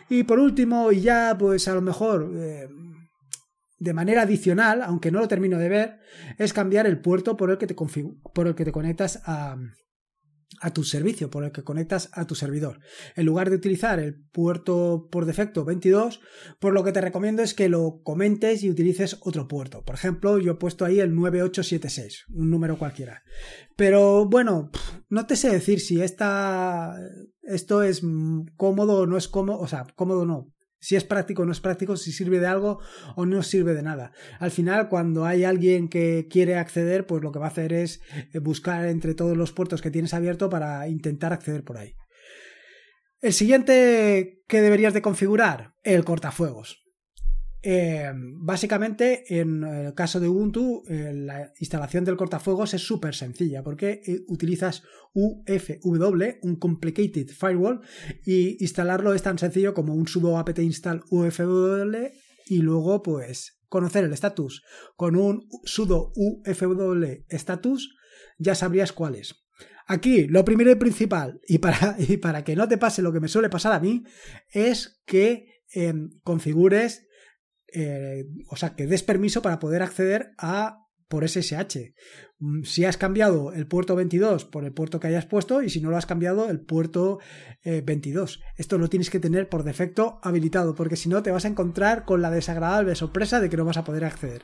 Y 0.10 0.24
por 0.24 0.40
último, 0.40 0.92
y 0.92 1.02
ya 1.02 1.36
pues 1.38 1.68
a 1.68 1.76
lo 1.76 1.84
mejor 1.84 2.32
eh, 2.34 2.68
de 3.78 3.94
manera 3.94 4.24
adicional, 4.24 4.82
aunque 4.82 5.12
no 5.12 5.20
lo 5.20 5.28
termino 5.28 5.60
de 5.60 5.70
ver, 5.70 6.00
es 6.40 6.52
cambiar 6.52 6.88
el 6.88 7.00
puerto 7.00 7.38
por 7.38 7.52
el 7.52 7.60
que 7.60 7.68
te, 7.68 7.76
por 7.76 8.48
el 8.48 8.56
que 8.56 8.66
te 8.66 8.72
conectas 8.72 9.22
a, 9.28 9.56
a 10.60 10.74
tu 10.74 10.84
servicio, 10.84 11.30
por 11.30 11.44
el 11.44 11.52
que 11.52 11.64
conectas 11.64 12.10
a 12.14 12.26
tu 12.26 12.36
servidor. 12.36 12.80
En 13.16 13.26
lugar 13.26 13.50
de 13.50 13.56
utilizar 13.56 14.00
el 14.00 14.16
puerto 14.16 15.08
por 15.12 15.26
defecto 15.26 15.66
22, 15.66 16.22
por 16.60 16.74
lo 16.74 16.84
que 16.84 16.92
te 16.92 17.02
recomiendo 17.02 17.42
es 17.42 17.54
que 17.54 17.70
lo 17.70 18.02
comentes 18.04 18.64
y 18.64 18.70
utilices 18.70 19.18
otro 19.22 19.48
puerto. 19.48 19.84
Por 19.84 19.96
ejemplo, 19.96 20.38
yo 20.40 20.54
he 20.54 20.56
puesto 20.56 20.86
ahí 20.86 21.00
el 21.00 21.16
9876, 21.16 22.26
un 22.34 22.50
número 22.50 22.78
cualquiera. 22.78 23.24
Pero 23.76 24.28
bueno, 24.28 24.72
no 25.10 25.26
te 25.26 25.36
sé 25.36 25.50
decir 25.50 25.80
si 25.80 26.02
esta, 26.02 26.96
esto 27.44 27.84
es 27.84 28.02
cómodo 28.58 29.00
o 29.00 29.06
no 29.08 29.18
es 29.18 29.28
cómodo, 29.28 29.60
o 29.60 29.68
sea, 29.68 29.88
cómodo 29.96 30.26
no. 30.26 30.52
Si 30.82 30.96
es 30.96 31.04
práctico 31.04 31.44
o 31.44 31.46
no 31.46 31.52
es 31.52 31.62
práctico, 31.62 31.96
si 31.96 32.12
sirve 32.12 32.40
de 32.40 32.48
algo 32.48 32.80
o 33.16 33.26
no 33.26 33.44
sirve 33.44 33.74
de 33.74 33.84
nada. 33.84 34.12
Al 34.40 34.52
final, 34.52 34.90
cuando 34.90 35.26
hay 35.26 35.44
alguien 35.44 35.88
que 35.88 36.28
quiere 36.30 36.56
acceder, 36.56 37.06
pues 37.06 37.22
lo 37.22 37.32
que 37.32 37.40
va 37.40 37.46
a 37.46 37.50
hacer 37.50 37.72
es 37.72 38.02
eh, 38.34 38.40
buscar 38.40 38.88
entre 38.88 39.14
todos 39.14 39.38
los 39.38 39.54
puertos 39.54 39.82
que 39.82 39.92
tienes 39.92 40.14
abierto 40.14 40.50
para 40.50 40.88
intentar 40.88 41.32
acceder 41.32 41.64
por 41.64 41.78
ahí. 41.78 41.96
El 43.22 43.34
siguiente 43.34 44.44
que 44.48 44.62
deberías 44.62 44.96
de 44.96 45.04
configurar, 45.04 45.76
el 45.84 46.04
cortafuegos. 46.04 46.81
Eh, 47.64 48.12
básicamente, 48.16 49.40
en 49.40 49.64
el 49.64 49.94
caso 49.94 50.20
de 50.20 50.28
Ubuntu, 50.28 50.84
eh, 50.88 51.14
la 51.14 51.54
instalación 51.60 52.04
del 52.04 52.18
cortafuegos 52.18 52.74
es 52.74 52.82
súper 52.82 53.14
sencilla 53.14 53.64
porque 53.64 54.02
eh, 54.06 54.22
utilizas 54.28 54.82
UFW, 55.14 56.40
un 56.42 56.56
Complicated 56.56 57.28
Firewall, 57.28 57.82
y 58.26 58.64
instalarlo 58.64 59.14
es 59.14 59.22
tan 59.22 59.38
sencillo 59.38 59.76
como 59.76 59.94
un 59.94 60.08
sudo 60.08 60.38
apt 60.40 60.58
install 60.58 61.04
UFW 61.12 62.08
y 62.48 62.58
luego, 62.62 63.04
pues, 63.04 63.60
conocer 63.70 64.06
el 64.06 64.14
status. 64.14 64.64
Con 64.96 65.16
un 65.16 65.48
sudo 65.64 66.12
UFW 66.16 67.26
status 67.30 67.96
ya 68.40 68.56
sabrías 68.56 68.92
cuál 68.92 69.16
es. 69.16 69.36
Aquí, 69.86 70.26
lo 70.26 70.44
primero 70.46 70.72
y 70.72 70.76
principal, 70.76 71.40
y 71.48 71.60
para, 71.60 71.96
y 72.00 72.18
para 72.18 72.44
que 72.44 72.56
no 72.56 72.68
te 72.68 72.80
pase 72.80 73.04
lo 73.04 73.14
que 73.14 73.20
me 73.20 73.28
suele 73.28 73.50
pasar 73.50 73.74
a 73.74 73.80
mí, 73.80 74.04
es 74.52 75.02
que 75.06 75.46
configures 76.24 77.08
eh, 77.74 78.26
o 78.50 78.56
sea, 78.56 78.76
que 78.76 78.88
des 78.88 79.04
permiso 79.04 79.42
para 79.42 79.60
poder 79.60 79.82
acceder 79.82 80.32
a 80.38 80.82
por 81.12 81.28
SSH. 81.28 81.94
Mm, 82.40 82.64
si 82.64 82.86
has 82.86 82.98
cambiado 82.98 83.52
el 83.54 83.68
puerto 83.68 83.96
22 83.96 84.46
por 84.46 84.64
el 84.64 84.74
puerto 84.74 85.00
que 85.00 85.08
hayas 85.08 85.26
puesto 85.26 85.62
y 85.62 85.70
si 85.70 85.82
no 85.82 85.92
lo 85.92 85.98
has 85.98 86.08
cambiado 86.08 86.50
el 86.50 86.62
puerto 86.62 87.20
22. 87.64 88.38
Eh, 88.38 88.40
Esto 88.58 88.80
lo 88.80 88.90
tienes 88.90 89.10
que 89.12 89.20
tener 89.20 89.50
por 89.50 89.64
defecto 89.64 90.20
habilitado 90.24 90.74
porque 90.74 90.96
si 90.96 91.10
no 91.10 91.22
te 91.22 91.32
vas 91.32 91.46
a 91.46 91.50
encontrar 91.50 92.06
con 92.06 92.22
la 92.22 92.32
desagradable 92.32 92.96
sorpresa 92.96 93.40
de 93.40 93.50
que 93.50 93.58
no 93.58 93.66
vas 93.66 93.78
a 93.78 93.84
poder 93.84 94.06
acceder. 94.06 94.44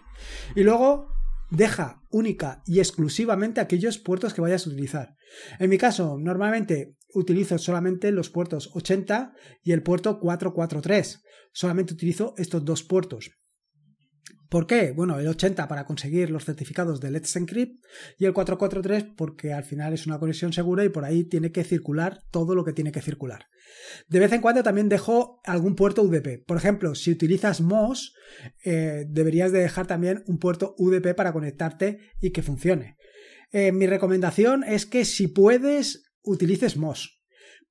Y 0.56 0.64
luego 0.64 1.08
deja 1.50 2.04
única 2.12 2.62
y 2.66 2.80
exclusivamente 2.80 3.62
aquellos 3.62 3.98
puertos 3.98 4.34
que 4.34 4.42
vayas 4.42 4.68
a 4.68 4.70
utilizar. 4.70 5.16
En 5.60 5.70
mi 5.70 5.78
caso, 5.78 6.18
normalmente 6.20 6.98
utilizo 7.14 7.58
solamente 7.58 8.12
los 8.12 8.30
puertos 8.30 8.70
80 8.74 9.34
y 9.64 9.72
el 9.72 9.82
puerto 9.82 10.20
443 10.20 11.24
solamente 11.54 11.94
utilizo 11.94 12.34
estos 12.38 12.64
dos 12.66 12.84
puertos. 12.84 13.32
¿Por 14.50 14.66
qué? 14.66 14.92
Bueno, 14.92 15.20
el 15.20 15.28
80 15.28 15.68
para 15.68 15.86
conseguir 15.86 16.30
los 16.30 16.46
certificados 16.46 17.02
de 17.02 17.12
Let's 17.12 17.36
Encrypt 17.36 17.84
y 18.18 18.26
el 18.26 18.34
443 18.34 19.16
porque 19.18 19.52
al 19.52 19.66
final 19.66 19.94
es 19.94 20.08
una 20.08 20.20
conexión 20.20 20.54
segura 20.54 20.86
y 20.86 20.90
por 20.90 21.04
ahí 21.04 21.26
tiene 21.26 21.52
que 21.52 21.66
circular 21.66 22.22
todo 22.32 22.56
lo 22.56 22.64
que 22.64 22.72
tiene 22.72 22.94
que 22.94 23.02
circular. 23.02 23.48
De 24.08 24.20
vez 24.20 24.32
en 24.32 24.40
cuando 24.40 24.64
también 24.64 24.88
dejo 24.88 25.42
algún 25.44 25.76
puerto 25.76 26.02
UDP. 26.02 26.46
Por 26.46 26.56
ejemplo, 26.56 26.96
si 26.96 27.12
utilizas 27.12 27.60
MOS, 27.60 28.14
eh, 28.64 29.06
deberías 29.10 29.52
de 29.52 29.60
dejar 29.60 29.86
también 29.86 30.24
un 30.28 30.40
puerto 30.40 30.76
UDP 30.78 31.14
para 31.14 31.34
conectarte 31.34 32.00
y 32.22 32.32
que 32.32 32.42
funcione. 32.42 32.96
Eh, 33.52 33.74
mi 33.74 33.86
recomendación 33.86 34.64
es 34.64 34.86
que 34.86 35.04
si 35.04 35.28
puedes, 35.28 36.06
utilices 36.24 36.78
MOS 36.78 37.17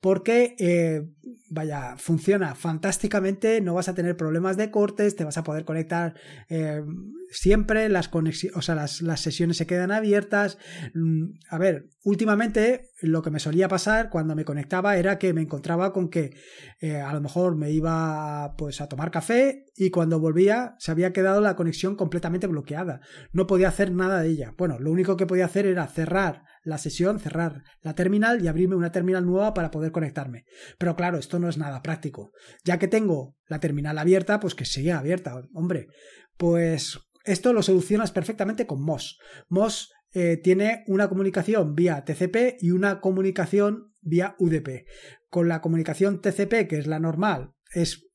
porque, 0.07 0.55
eh, 0.61 1.03
vaya, 1.51 1.97
funciona 1.97 2.55
fantásticamente, 2.55 3.61
no 3.61 3.75
vas 3.75 3.89
a 3.89 3.95
tener 3.97 4.17
problemas 4.17 4.57
de 4.57 4.71
cortes, 4.71 5.17
te 5.17 5.25
vas 5.25 5.37
a 5.37 5.43
poder 5.43 5.65
conectar 5.65 6.15
eh, 6.49 6.81
siempre, 7.29 7.89
las, 7.89 8.09
o 8.55 8.63
sea, 8.63 8.77
las, 8.77 9.21
sesiones 9.21 9.57
se 9.57 9.67
quedan 9.67 9.91
abiertas. 9.91 10.59
Mm, 10.95 11.33
a 11.51 11.59
ver, 11.59 11.89
últimamente 12.05 12.91
lo 13.03 13.21
que 13.21 13.33
me 13.33 13.41
solía 13.41 13.67
pasar 13.67 14.09
cuando 14.09 14.37
me 14.37 14.45
conectaba 14.45 14.97
era 14.97 15.19
que 15.19 15.33
me 15.33 15.43
encontraba 15.43 15.93
con 15.93 16.09
que 16.09 16.37
eh, 16.79 17.01
a 17.01 17.13
lo 17.13 17.21
mejor 17.21 17.57
me 17.57 17.73
iba 17.73 18.55
pues 18.57 18.81
a 18.81 18.89
tomar 18.89 19.11
café 19.11 19.66
y 19.77 19.91
cuando 19.91 20.19
volvía 20.19 20.75
se 20.79 20.91
había 20.91 21.13
quedado 21.13 21.41
la 21.41 21.55
conexión 21.55 21.97
completamente 21.97 22.47
bloqueada. 22.47 23.01
No 23.33 23.47
podía 23.47 23.69
hacer 23.69 23.93
nada 23.93 24.23
de 24.23 24.31
ella. 24.31 24.55
Bueno, 24.57 24.79
lo 24.79 24.91
único 24.91 25.17
que 25.17 25.27
podía 25.27 25.45
hacer 25.45 25.67
era 25.67 25.87
cerrar 25.87 26.45
la 26.65 26.79
sesión, 26.79 27.21
cerrar 27.21 27.63
la 27.83 27.95
terminal 27.95 28.43
y 28.43 28.49
abrirme 28.49 28.75
una 28.75 28.91
terminal 28.91 29.25
nueva 29.25 29.55
para 29.55 29.71
poder 29.71 29.93
conectarme. 29.93 30.47
Pero 30.79 30.97
claro, 30.97 31.19
esto 31.19 31.39
no 31.39 31.49
es 31.49 31.59
nada 31.59 31.83
práctico. 31.83 32.33
Ya 32.65 32.79
que 32.79 32.89
tengo 32.89 33.37
la 33.47 33.61
terminal 33.61 33.99
abierta, 33.99 34.41
pues 34.41 34.55
que 34.55 34.65
siga 34.65 34.99
abierta. 34.99 35.43
Hombre, 35.53 35.89
pues 36.37 36.99
esto 37.25 37.53
lo 37.53 37.63
solucionas 37.63 38.13
perfectamente 38.13 38.67
con 38.67 38.83
MOS. 38.83 39.19
MOS 39.49 39.93
eh, 40.13 40.39
tiene 40.43 40.85
una 40.87 41.09
comunicación 41.09 41.75
vía 41.75 42.05
TCP 42.05 42.57
y 42.61 42.71
una 42.71 43.01
comunicación 43.01 43.93
vía 44.01 44.37
UDP. 44.39 44.87
Con 45.29 45.49
la 45.49 45.61
comunicación 45.61 46.21
TCP, 46.23 46.67
que 46.69 46.79
es 46.79 46.87
la 46.87 46.99
normal, 46.99 47.53
es 47.73 48.06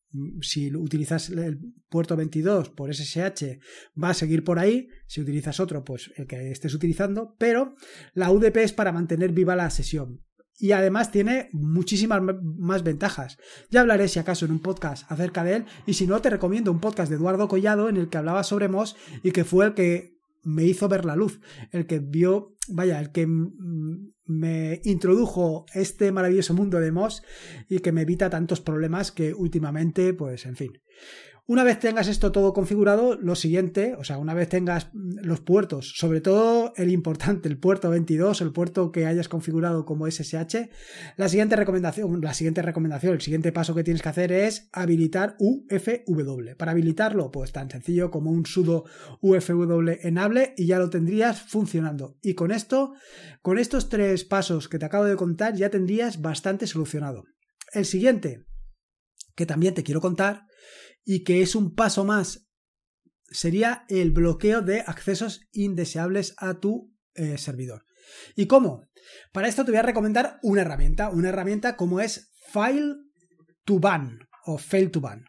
si 0.42 0.76
utilizas 0.76 1.30
el 1.30 1.60
puerto 1.90 2.16
22 2.16 2.70
por 2.70 2.94
SSH 2.94 3.60
va 4.02 4.10
a 4.10 4.14
seguir 4.14 4.44
por 4.44 4.60
ahí, 4.60 4.90
si 5.08 5.22
utilizas 5.22 5.60
otro 5.60 5.84
pues 5.84 6.12
el 6.18 6.28
que 6.28 6.52
estés 6.52 6.74
utilizando, 6.74 7.36
pero 7.38 7.76
la 8.14 8.32
UDP 8.32 8.58
es 8.58 8.74
para 8.74 8.92
mantener 8.92 9.32
viva 9.32 9.56
la 9.56 9.70
sesión 9.70 10.22
y 10.62 10.74
además 10.74 11.12
tiene 11.12 11.50
muchísimas 11.54 12.22
más 12.44 12.84
ventajas. 12.84 13.40
Ya 13.72 13.82
hablaré 13.82 14.08
si 14.08 14.20
acaso 14.20 14.46
en 14.46 14.52
un 14.52 14.60
podcast 14.60 15.12
acerca 15.12 15.44
de 15.44 15.56
él 15.56 15.66
y 15.88 15.96
si 15.96 16.06
no 16.06 16.22
te 16.22 16.30
recomiendo 16.30 16.72
un 16.72 16.80
podcast 16.80 17.10
de 17.10 17.16
Eduardo 17.16 17.48
Collado 17.48 17.90
en 17.90 17.98
el 17.98 18.10
que 18.10 18.20
hablaba 18.20 18.44
sobre 18.44 18.68
MOS 18.68 18.96
y 19.24 19.32
que 19.32 19.44
fue 19.44 19.66
el 19.66 19.74
que 19.74 20.11
me 20.44 20.64
hizo 20.66 20.88
ver 20.88 21.06
la 21.06 21.16
luz, 21.16 21.40
el 21.72 21.86
que 21.86 22.00
vio, 22.00 22.56
vaya, 22.68 23.00
el 23.00 23.12
que 23.12 23.28
me 23.28 24.82
introdujo 24.84 25.66
este 25.74 26.12
maravilloso 26.12 26.54
mundo 26.54 26.80
de 26.80 26.92
MOS 26.92 27.24
y 27.70 27.80
que 27.80 27.92
me 27.92 28.02
evita 28.02 28.30
tantos 28.30 28.62
problemas 28.62 29.12
que 29.12 29.34
últimamente, 29.34 30.14
pues, 30.14 30.46
en 30.46 30.56
fin. 30.56 30.82
Una 31.48 31.64
vez 31.64 31.80
tengas 31.80 32.08
esto 32.08 32.32
todo 32.32 32.54
configurado, 32.54 33.18
lo 33.18 33.36
siguiente, 33.36 33.96
o 33.98 34.04
sea, 34.04 34.20
una 34.20 34.36
vez 34.36 34.48
tengas 34.48 34.90
los 34.94 35.42
puertos, 35.42 35.94
sobre 35.98 36.22
todo 36.22 36.72
el 36.78 36.92
importante, 36.92 37.50
el 37.50 37.58
puerto 37.58 37.90
22, 37.90 38.42
el 38.42 38.54
puerto 38.54 38.92
que 38.92 39.08
hayas 39.08 39.28
configurado 39.28 39.84
como 39.84 40.10
SSH, 40.10 40.70
la 41.18 41.28
siguiente 41.30 41.56
recomendación, 41.56 42.22
la 42.22 42.36
siguiente 42.36 42.62
recomendación, 42.62 43.16
el 43.16 43.22
siguiente 43.22 43.52
paso 43.52 43.74
que 43.74 43.84
tienes 43.84 44.04
que 44.04 44.10
hacer 44.10 44.32
es 44.32 44.70
habilitar 44.72 45.36
UFW. 45.40 46.56
Para 46.58 46.72
habilitarlo, 46.72 47.32
pues 47.32 47.52
tan 47.52 47.72
sencillo 47.72 48.12
como 48.12 48.30
un 48.30 48.46
sudo 48.46 48.86
UFW 49.22 49.90
enable 50.04 50.54
y 50.56 50.68
ya 50.68 50.78
lo 50.78 50.92
tendrías 50.92 51.42
funcionando. 51.42 52.18
Y 52.22 52.36
con 52.36 52.52
esto, 52.52 52.94
con 53.42 53.58
estos 53.58 53.90
tres 53.90 54.26
pasos 54.26 54.70
que 54.70 54.78
te 54.78 54.86
acabo 54.86 55.06
de 55.06 55.16
contar, 55.16 55.56
ya 55.56 55.70
tendrías 55.70 56.22
bastante 56.22 56.68
solucionado. 56.68 57.26
El 57.74 57.86
siguiente, 57.86 58.46
que 59.36 59.46
también 59.46 59.74
te 59.74 59.84
quiero 59.84 60.02
contar, 60.02 60.46
y 61.04 61.24
que 61.24 61.42
es 61.42 61.56
un 61.56 61.74
paso 61.74 62.04
más, 62.04 62.48
sería 63.30 63.86
el 63.90 64.12
bloqueo 64.12 64.62
de 64.62 64.82
accesos 64.82 65.48
indeseables 65.52 66.34
a 66.38 66.60
tu 66.60 66.94
eh, 67.16 67.38
servidor. 67.38 67.86
¿Y 68.36 68.48
cómo? 68.48 68.88
Para 69.32 69.48
esto 69.48 69.66
te 69.66 69.72
voy 69.72 69.80
a 69.80 69.84
recomendar 69.84 70.40
una 70.44 70.62
herramienta, 70.62 71.10
una 71.10 71.30
herramienta 71.30 71.76
como 71.76 72.00
es 72.00 72.32
File 72.52 72.96
to 73.66 73.80
Ban 73.80 74.20
o 74.46 74.58
Fail 74.58 74.92
to 74.92 75.02
Ban. 75.02 75.26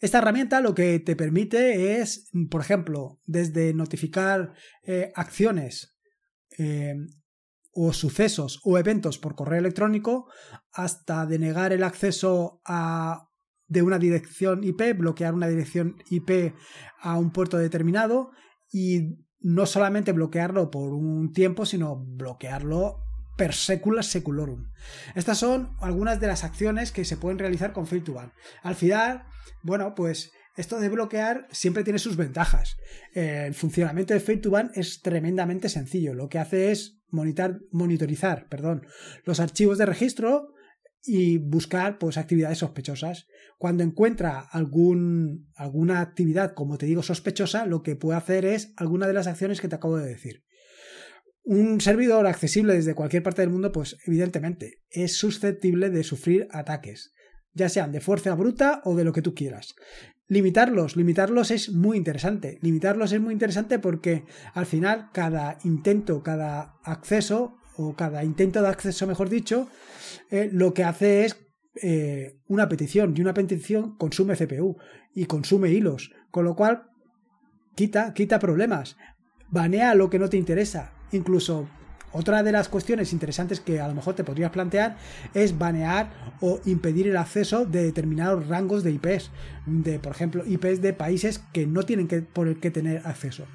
Esta 0.00 0.18
herramienta 0.18 0.60
lo 0.60 0.74
que 0.74 0.98
te 1.00 1.16
permite 1.16 2.00
es, 2.00 2.28
por 2.50 2.60
ejemplo, 2.60 3.20
desde 3.24 3.74
notificar 3.74 4.54
eh, 4.82 5.12
acciones 5.14 5.96
eh, 6.58 6.94
o 7.72 7.92
sucesos 7.92 8.60
o 8.62 8.78
eventos 8.78 9.18
por 9.18 9.34
correo 9.34 9.58
electrónico 9.58 10.30
hasta 10.72 11.26
denegar 11.26 11.72
el 11.72 11.82
acceso 11.82 12.60
a 12.64 13.30
de 13.74 13.82
una 13.82 13.98
dirección 13.98 14.64
IP, 14.64 14.96
bloquear 14.96 15.34
una 15.34 15.48
dirección 15.48 15.96
IP 16.08 16.54
a 17.00 17.18
un 17.18 17.30
puerto 17.32 17.58
determinado 17.58 18.30
y 18.72 19.18
no 19.40 19.66
solamente 19.66 20.12
bloquearlo 20.12 20.70
por 20.70 20.94
un 20.94 21.32
tiempo, 21.32 21.66
sino 21.66 21.96
bloquearlo 21.96 23.04
per 23.36 23.52
secula 23.52 24.02
seculorum. 24.02 24.70
Estas 25.14 25.38
son 25.38 25.76
algunas 25.80 26.20
de 26.20 26.28
las 26.28 26.44
acciones 26.44 26.92
que 26.92 27.04
se 27.04 27.16
pueden 27.16 27.38
realizar 27.38 27.72
con 27.72 27.86
fail 27.86 28.04
Al 28.62 28.74
final, 28.76 29.24
bueno, 29.62 29.94
pues 29.94 30.32
esto 30.56 30.78
de 30.78 30.88
bloquear 30.88 31.48
siempre 31.50 31.82
tiene 31.82 31.98
sus 31.98 32.16
ventajas. 32.16 32.76
El 33.12 33.54
funcionamiento 33.54 34.14
de 34.14 34.20
fail 34.20 34.40
es 34.74 35.02
tremendamente 35.02 35.68
sencillo. 35.68 36.14
Lo 36.14 36.28
que 36.28 36.38
hace 36.38 36.70
es 36.70 37.00
monitorizar 37.10 38.48
perdón, 38.48 38.86
los 39.24 39.40
archivos 39.40 39.78
de 39.78 39.86
registro 39.86 40.53
y 41.04 41.38
buscar 41.38 41.98
pues 41.98 42.16
actividades 42.16 42.58
sospechosas. 42.58 43.26
Cuando 43.58 43.82
encuentra 43.82 44.40
algún, 44.40 45.50
alguna 45.54 46.00
actividad, 46.00 46.54
como 46.54 46.78
te 46.78 46.86
digo, 46.86 47.02
sospechosa, 47.02 47.66
lo 47.66 47.82
que 47.82 47.96
puede 47.96 48.18
hacer 48.18 48.44
es 48.44 48.72
alguna 48.76 49.06
de 49.06 49.12
las 49.12 49.26
acciones 49.26 49.60
que 49.60 49.68
te 49.68 49.76
acabo 49.76 49.98
de 49.98 50.08
decir. 50.08 50.44
Un 51.42 51.80
servidor 51.82 52.26
accesible 52.26 52.74
desde 52.74 52.94
cualquier 52.94 53.22
parte 53.22 53.42
del 53.42 53.50
mundo, 53.50 53.70
pues 53.70 53.98
evidentemente 54.06 54.80
es 54.90 55.16
susceptible 55.16 55.90
de 55.90 56.02
sufrir 56.02 56.48
ataques, 56.50 57.12
ya 57.52 57.68
sean 57.68 57.92
de 57.92 58.00
fuerza 58.00 58.34
bruta 58.34 58.80
o 58.84 58.96
de 58.96 59.04
lo 59.04 59.12
que 59.12 59.20
tú 59.20 59.34
quieras. 59.34 59.74
Limitarlos, 60.26 60.96
limitarlos 60.96 61.50
es 61.50 61.70
muy 61.70 61.98
interesante. 61.98 62.58
Limitarlos 62.62 63.12
es 63.12 63.20
muy 63.20 63.34
interesante 63.34 63.78
porque 63.78 64.24
al 64.54 64.64
final 64.64 65.10
cada 65.12 65.58
intento, 65.64 66.22
cada 66.22 66.78
acceso 66.82 67.58
o 67.76 67.94
cada 67.94 68.24
intento 68.24 68.62
de 68.62 68.68
acceso, 68.68 69.06
mejor 69.06 69.28
dicho, 69.28 69.68
eh, 70.30 70.48
lo 70.52 70.74
que 70.74 70.84
hace 70.84 71.24
es 71.24 71.36
eh, 71.82 72.38
una 72.46 72.68
petición 72.68 73.14
y 73.16 73.20
una 73.20 73.34
petición 73.34 73.96
consume 73.96 74.36
CPU 74.36 74.76
y 75.14 75.24
consume 75.26 75.70
hilos, 75.70 76.12
con 76.30 76.44
lo 76.44 76.54
cual 76.54 76.84
quita, 77.74 78.14
quita 78.14 78.38
problemas, 78.38 78.96
banea 79.48 79.94
lo 79.94 80.10
que 80.10 80.18
no 80.18 80.28
te 80.28 80.36
interesa, 80.36 80.92
incluso 81.12 81.68
otra 82.12 82.44
de 82.44 82.52
las 82.52 82.68
cuestiones 82.68 83.12
interesantes 83.12 83.58
que 83.58 83.80
a 83.80 83.88
lo 83.88 83.94
mejor 83.94 84.14
te 84.14 84.22
podrías 84.22 84.52
plantear 84.52 84.96
es 85.34 85.58
banear 85.58 86.12
o 86.40 86.60
impedir 86.64 87.08
el 87.08 87.16
acceso 87.16 87.66
de 87.66 87.82
determinados 87.82 88.46
rangos 88.46 88.84
de 88.84 88.92
IPs, 88.92 89.32
de 89.66 89.98
por 89.98 90.12
ejemplo 90.12 90.44
IPs 90.46 90.80
de 90.80 90.92
países 90.92 91.40
que 91.52 91.66
no 91.66 91.82
tienen 91.82 92.06
que, 92.06 92.22
por 92.22 92.46
el 92.46 92.60
que 92.60 92.70
tener 92.70 93.02
acceso. 93.04 93.46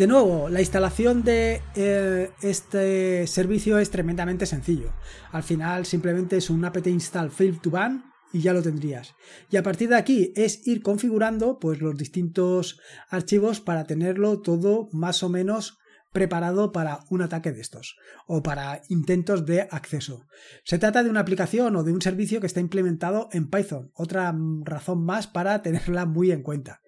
De 0.00 0.06
nuevo, 0.06 0.48
la 0.48 0.60
instalación 0.60 1.22
de 1.24 1.60
eh, 1.76 2.30
este 2.40 3.26
servicio 3.26 3.78
es 3.78 3.90
tremendamente 3.90 4.46
sencillo. 4.46 4.94
Al 5.30 5.42
final 5.42 5.84
simplemente 5.84 6.38
es 6.38 6.48
un 6.48 6.64
apt 6.64 6.86
install 6.86 7.30
fail 7.30 7.60
to 7.60 7.68
ban 7.68 8.10
y 8.32 8.40
ya 8.40 8.54
lo 8.54 8.62
tendrías. 8.62 9.14
Y 9.50 9.58
a 9.58 9.62
partir 9.62 9.90
de 9.90 9.96
aquí 9.96 10.32
es 10.36 10.66
ir 10.66 10.80
configurando 10.80 11.58
pues 11.58 11.82
los 11.82 11.98
distintos 11.98 12.80
archivos 13.10 13.60
para 13.60 13.84
tenerlo 13.84 14.40
todo 14.40 14.88
más 14.90 15.22
o 15.22 15.28
menos 15.28 15.76
preparado 16.12 16.72
para 16.72 17.00
un 17.10 17.20
ataque 17.20 17.52
de 17.52 17.60
estos 17.60 17.98
o 18.26 18.42
para 18.42 18.80
intentos 18.88 19.44
de 19.44 19.68
acceso. 19.70 20.24
Se 20.64 20.78
trata 20.78 21.02
de 21.02 21.10
una 21.10 21.20
aplicación 21.20 21.76
o 21.76 21.84
de 21.84 21.92
un 21.92 22.00
servicio 22.00 22.40
que 22.40 22.46
está 22.46 22.60
implementado 22.60 23.28
en 23.32 23.50
Python, 23.50 23.90
otra 23.92 24.34
razón 24.64 25.04
más 25.04 25.26
para 25.26 25.60
tenerla 25.60 26.06
muy 26.06 26.32
en 26.32 26.42
cuenta. 26.42 26.80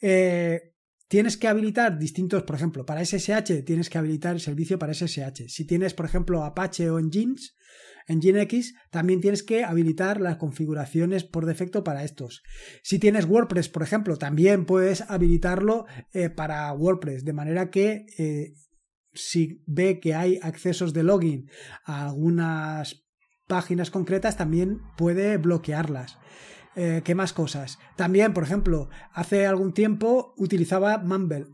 Eh, 0.00 0.75
Tienes 1.08 1.36
que 1.36 1.46
habilitar 1.46 1.98
distintos, 1.98 2.42
por 2.42 2.56
ejemplo, 2.56 2.84
para 2.84 3.04
SSH 3.04 3.62
tienes 3.64 3.88
que 3.88 3.98
habilitar 3.98 4.34
el 4.34 4.40
servicio 4.40 4.78
para 4.78 4.92
SSH. 4.92 5.48
Si 5.48 5.64
tienes, 5.64 5.94
por 5.94 6.06
ejemplo, 6.06 6.42
Apache 6.42 6.90
o 6.90 6.98
Nginx, 6.98 7.54
Nginx, 8.08 8.74
también 8.90 9.20
tienes 9.20 9.42
que 9.42 9.64
habilitar 9.64 10.20
las 10.20 10.36
configuraciones 10.36 11.24
por 11.24 11.46
defecto 11.46 11.84
para 11.84 12.04
estos. 12.04 12.42
Si 12.82 12.98
tienes 12.98 13.26
WordPress, 13.26 13.68
por 13.68 13.82
ejemplo, 13.82 14.16
también 14.16 14.64
puedes 14.64 15.02
habilitarlo 15.02 15.86
eh, 16.12 16.30
para 16.30 16.72
WordPress, 16.72 17.24
de 17.24 17.32
manera 17.32 17.70
que 17.70 18.06
eh, 18.18 18.54
si 19.12 19.62
ve 19.66 20.00
que 20.00 20.14
hay 20.14 20.38
accesos 20.42 20.92
de 20.92 21.02
login 21.02 21.50
a 21.84 22.06
algunas 22.06 23.06
páginas 23.46 23.90
concretas, 23.90 24.36
también 24.36 24.80
puede 24.96 25.36
bloquearlas. 25.36 26.18
Eh, 26.78 27.00
¿Qué 27.02 27.14
más 27.14 27.32
cosas? 27.32 27.78
También, 27.96 28.34
por 28.34 28.44
ejemplo, 28.44 28.90
hace 29.14 29.46
algún 29.46 29.72
tiempo 29.72 30.34
utilizaba 30.36 30.98
Mumble. 30.98 31.46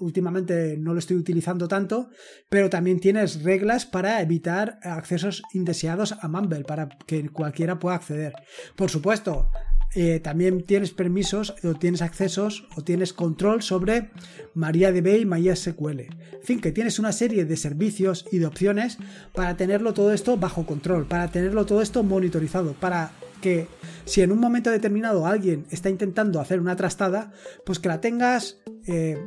Últimamente 0.00 0.78
no 0.78 0.94
lo 0.94 0.98
estoy 0.98 1.18
utilizando 1.18 1.68
tanto, 1.68 2.08
pero 2.48 2.70
también 2.70 2.98
tienes 2.98 3.42
reglas 3.42 3.84
para 3.84 4.22
evitar 4.22 4.80
accesos 4.82 5.42
indeseados 5.52 6.12
a 6.12 6.28
Mumble, 6.28 6.64
para 6.64 6.88
que 7.06 7.28
cualquiera 7.28 7.78
pueda 7.78 7.96
acceder. 7.96 8.32
Por 8.74 8.88
supuesto, 8.88 9.50
eh, 9.94 10.18
también 10.20 10.62
tienes 10.62 10.92
permisos 10.92 11.54
o 11.62 11.74
tienes 11.74 12.00
accesos 12.00 12.66
o 12.74 12.82
tienes 12.82 13.12
control 13.12 13.60
sobre 13.60 14.08
MariaDB 14.54 15.20
y 15.20 15.26
MySQL. 15.26 16.00
En 16.00 16.42
fin, 16.42 16.60
que 16.60 16.72
tienes 16.72 16.98
una 16.98 17.12
serie 17.12 17.44
de 17.44 17.56
servicios 17.58 18.24
y 18.32 18.38
de 18.38 18.46
opciones 18.46 18.96
para 19.34 19.58
tenerlo 19.58 19.92
todo 19.92 20.14
esto 20.14 20.38
bajo 20.38 20.64
control, 20.64 21.06
para 21.06 21.28
tenerlo 21.28 21.66
todo 21.66 21.82
esto 21.82 22.02
monitorizado, 22.02 22.72
para 22.74 23.12
que 23.40 23.66
si 24.04 24.22
en 24.22 24.32
un 24.32 24.40
momento 24.40 24.70
determinado 24.70 25.26
alguien 25.26 25.66
está 25.70 25.90
intentando 25.90 26.40
hacer 26.40 26.60
una 26.60 26.76
trastada, 26.76 27.32
pues 27.64 27.78
que 27.78 27.88
la 27.88 28.00
tengas, 28.00 28.58
eh, 28.86 29.18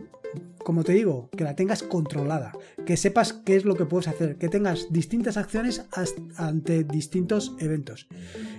como 0.63 0.83
te 0.83 0.93
digo, 0.93 1.29
que 1.35 1.43
la 1.43 1.55
tengas 1.55 1.83
controlada, 1.83 2.51
que 2.85 2.97
sepas 2.97 3.33
qué 3.33 3.55
es 3.55 3.65
lo 3.65 3.75
que 3.75 3.85
puedes 3.85 4.07
hacer, 4.07 4.37
que 4.37 4.49
tengas 4.49 4.91
distintas 4.91 5.37
acciones 5.37 5.85
ante 6.37 6.83
distintos 6.83 7.55
eventos. 7.59 8.07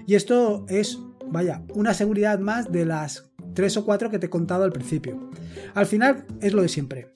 Y 0.06 0.14
esto 0.14 0.66
es, 0.68 0.99
vaya, 1.26 1.62
una 1.75 1.94
seguridad 1.94 2.38
más 2.38 2.70
de 2.70 2.87
las 2.87 3.30
tres 3.54 3.76
o 3.76 3.84
cuatro 3.84 4.11
que 4.11 4.18
te 4.18 4.26
he 4.26 4.30
contado 4.30 4.64
al 4.64 4.73
principio. 4.73 5.30
Al 5.75 5.87
final 5.87 6.26
es 6.40 6.52
lo 6.52 6.62
de 6.62 6.68
siempre. 6.68 7.14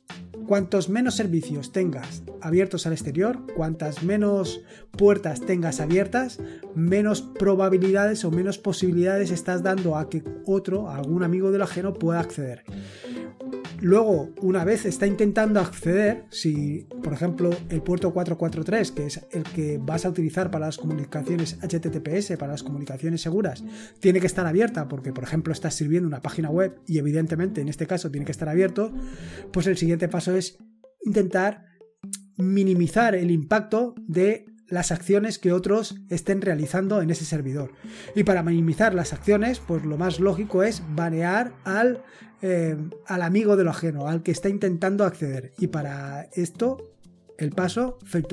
Cuantos 0.49 0.89
menos 0.89 1.15
servicios 1.15 1.73
tengas 1.73 2.23
abiertos 2.41 2.87
al 2.87 2.95
exterior, 2.95 3.39
cuantas 3.55 4.03
menos 4.03 4.63
puertas 4.93 5.43
tengas 5.43 5.79
abiertas, 5.79 6.41
menos 6.75 7.21
probabilidades 7.21 8.25
o 8.25 8.31
menos 8.31 8.57
posibilidades 8.57 9.31
estás 9.31 9.63
dando 9.63 9.95
a 9.95 10.09
que 10.09 10.25
otro, 10.47 10.89
algún 10.89 11.23
amigo 11.23 11.51
del 11.51 11.61
ajeno, 11.61 11.93
pueda 11.93 12.21
acceder. 12.21 12.65
Luego, 13.81 14.31
una 14.43 14.65
vez 14.65 14.85
está 14.87 15.07
intentando 15.07 15.61
acceder, 15.61 16.25
si 16.31 16.89
por 17.03 17.13
ejemplo 17.13 17.51
el 17.69 17.81
puerto 17.83 18.13
443, 18.13 18.93
que 18.93 19.07
es 19.07 19.21
el 19.31 19.45
que 19.45 19.79
vas 19.81 20.05
a 20.05 20.09
utilizar 20.09 20.51
para 20.51 20.67
las 20.67 20.79
comunicaciones 20.79 21.59
HTTPS, 21.63 22.37
para 22.39 22.53
las 22.53 22.65
comunicaciones 22.65 23.21
seguras, 23.21 23.63
tiene 24.01 24.21
que 24.21 24.27
estar 24.27 24.47
abierta 24.47 24.89
porque 24.89 25.13
por 25.13 25.23
ejemplo 25.23 25.53
estás 25.53 25.75
sirviendo 25.75 26.09
una 26.09 26.23
página 26.23 26.51
web 26.51 26.81
y 26.87 26.99
evidentemente 26.99 27.61
en 27.61 27.69
este 27.69 27.87
caso 27.87 28.11
tiene 28.11 28.27
que 28.27 28.33
estar 28.33 28.49
abierto, 28.49 28.93
pues 29.53 29.67
el 29.69 29.77
siguiente 29.77 30.09
paso 30.09 30.35
es 30.35 30.59
intentar 31.05 31.65
minimizar 32.37 33.15
el 33.15 33.31
impacto 33.31 33.95
de 34.07 34.47
las 34.69 34.93
acciones 34.93 35.39
que 35.39 35.53
otros 35.53 35.97
estén 36.09 36.41
realizando 36.41 37.01
en 37.03 37.11
ese 37.11 37.25
servidor. 37.25 37.73
Y 38.15 38.25
para 38.25 38.43
minimizar 38.43 38.95
las 38.95 39.13
acciones, 39.13 39.61
pues 39.61 39.85
lo 39.85 39.97
más 39.97 40.21
lógico 40.21 40.63
es 40.63 40.83
banear 40.95 41.53
al, 41.65 42.03
eh, 42.43 42.77
al 43.07 43.23
amigo 43.23 43.57
de 43.57 43.65
lo 43.65 43.71
ajeno, 43.71 44.09
al 44.09 44.23
que 44.23 44.31
está 44.31 44.49
intentando 44.49 45.05
acceder. 45.05 45.53
Y 45.59 45.69
para 45.69 46.29
esto, 46.33 46.93
el 47.39 47.51
paso 47.51 47.99
fail 48.05 48.27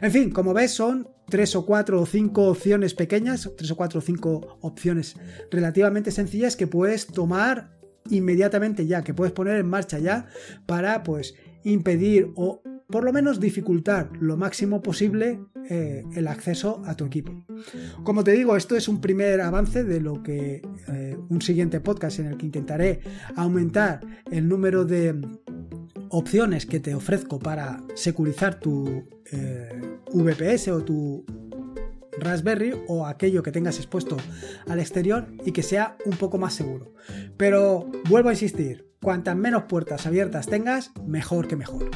En 0.00 0.10
fin, 0.10 0.30
como 0.30 0.54
ves, 0.54 0.72
son 0.72 1.08
tres 1.28 1.54
o 1.56 1.64
cuatro 1.64 2.00
o 2.00 2.06
cinco 2.06 2.48
opciones 2.48 2.94
pequeñas, 2.94 3.50
tres 3.56 3.70
o 3.70 3.76
cuatro 3.76 3.98
o 3.98 4.02
cinco 4.02 4.58
opciones 4.60 5.16
relativamente 5.50 6.10
sencillas 6.10 6.56
que 6.56 6.66
puedes 6.66 7.06
tomar 7.06 7.70
inmediatamente 8.10 8.86
ya, 8.86 9.02
que 9.02 9.14
puedes 9.14 9.32
poner 9.32 9.56
en 9.56 9.66
marcha 9.66 9.98
ya 9.98 10.26
para 10.66 11.02
pues 11.02 11.34
impedir 11.64 12.30
o 12.34 12.62
por 12.94 13.02
lo 13.02 13.12
menos 13.12 13.40
dificultar 13.40 14.08
lo 14.20 14.36
máximo 14.36 14.80
posible 14.80 15.40
eh, 15.68 16.04
el 16.14 16.28
acceso 16.28 16.80
a 16.86 16.94
tu 16.94 17.04
equipo. 17.04 17.44
Como 18.04 18.22
te 18.22 18.30
digo, 18.30 18.54
esto 18.54 18.76
es 18.76 18.86
un 18.86 19.00
primer 19.00 19.40
avance 19.40 19.82
de 19.82 20.00
lo 20.00 20.22
que 20.22 20.62
eh, 20.86 21.18
un 21.28 21.42
siguiente 21.42 21.80
podcast 21.80 22.20
en 22.20 22.26
el 22.26 22.36
que 22.36 22.46
intentaré 22.46 23.00
aumentar 23.34 23.98
el 24.30 24.48
número 24.48 24.84
de 24.84 25.20
opciones 26.10 26.66
que 26.66 26.78
te 26.78 26.94
ofrezco 26.94 27.40
para 27.40 27.82
securizar 27.96 28.60
tu 28.60 29.08
eh, 29.32 29.70
VPS 30.12 30.68
o 30.68 30.84
tu 30.84 31.24
Raspberry 32.20 32.74
o 32.86 33.06
aquello 33.06 33.42
que 33.42 33.50
tengas 33.50 33.78
expuesto 33.78 34.16
al 34.68 34.78
exterior 34.78 35.26
y 35.44 35.50
que 35.50 35.64
sea 35.64 35.96
un 36.06 36.16
poco 36.16 36.38
más 36.38 36.54
seguro. 36.54 36.94
Pero 37.36 37.90
vuelvo 38.08 38.28
a 38.28 38.34
insistir, 38.34 38.86
Cuantas 39.04 39.36
menos 39.36 39.64
puertas 39.64 40.06
abiertas 40.06 40.46
tengas, 40.46 40.90
mejor 41.06 41.46
que 41.46 41.56
mejor. 41.56 41.90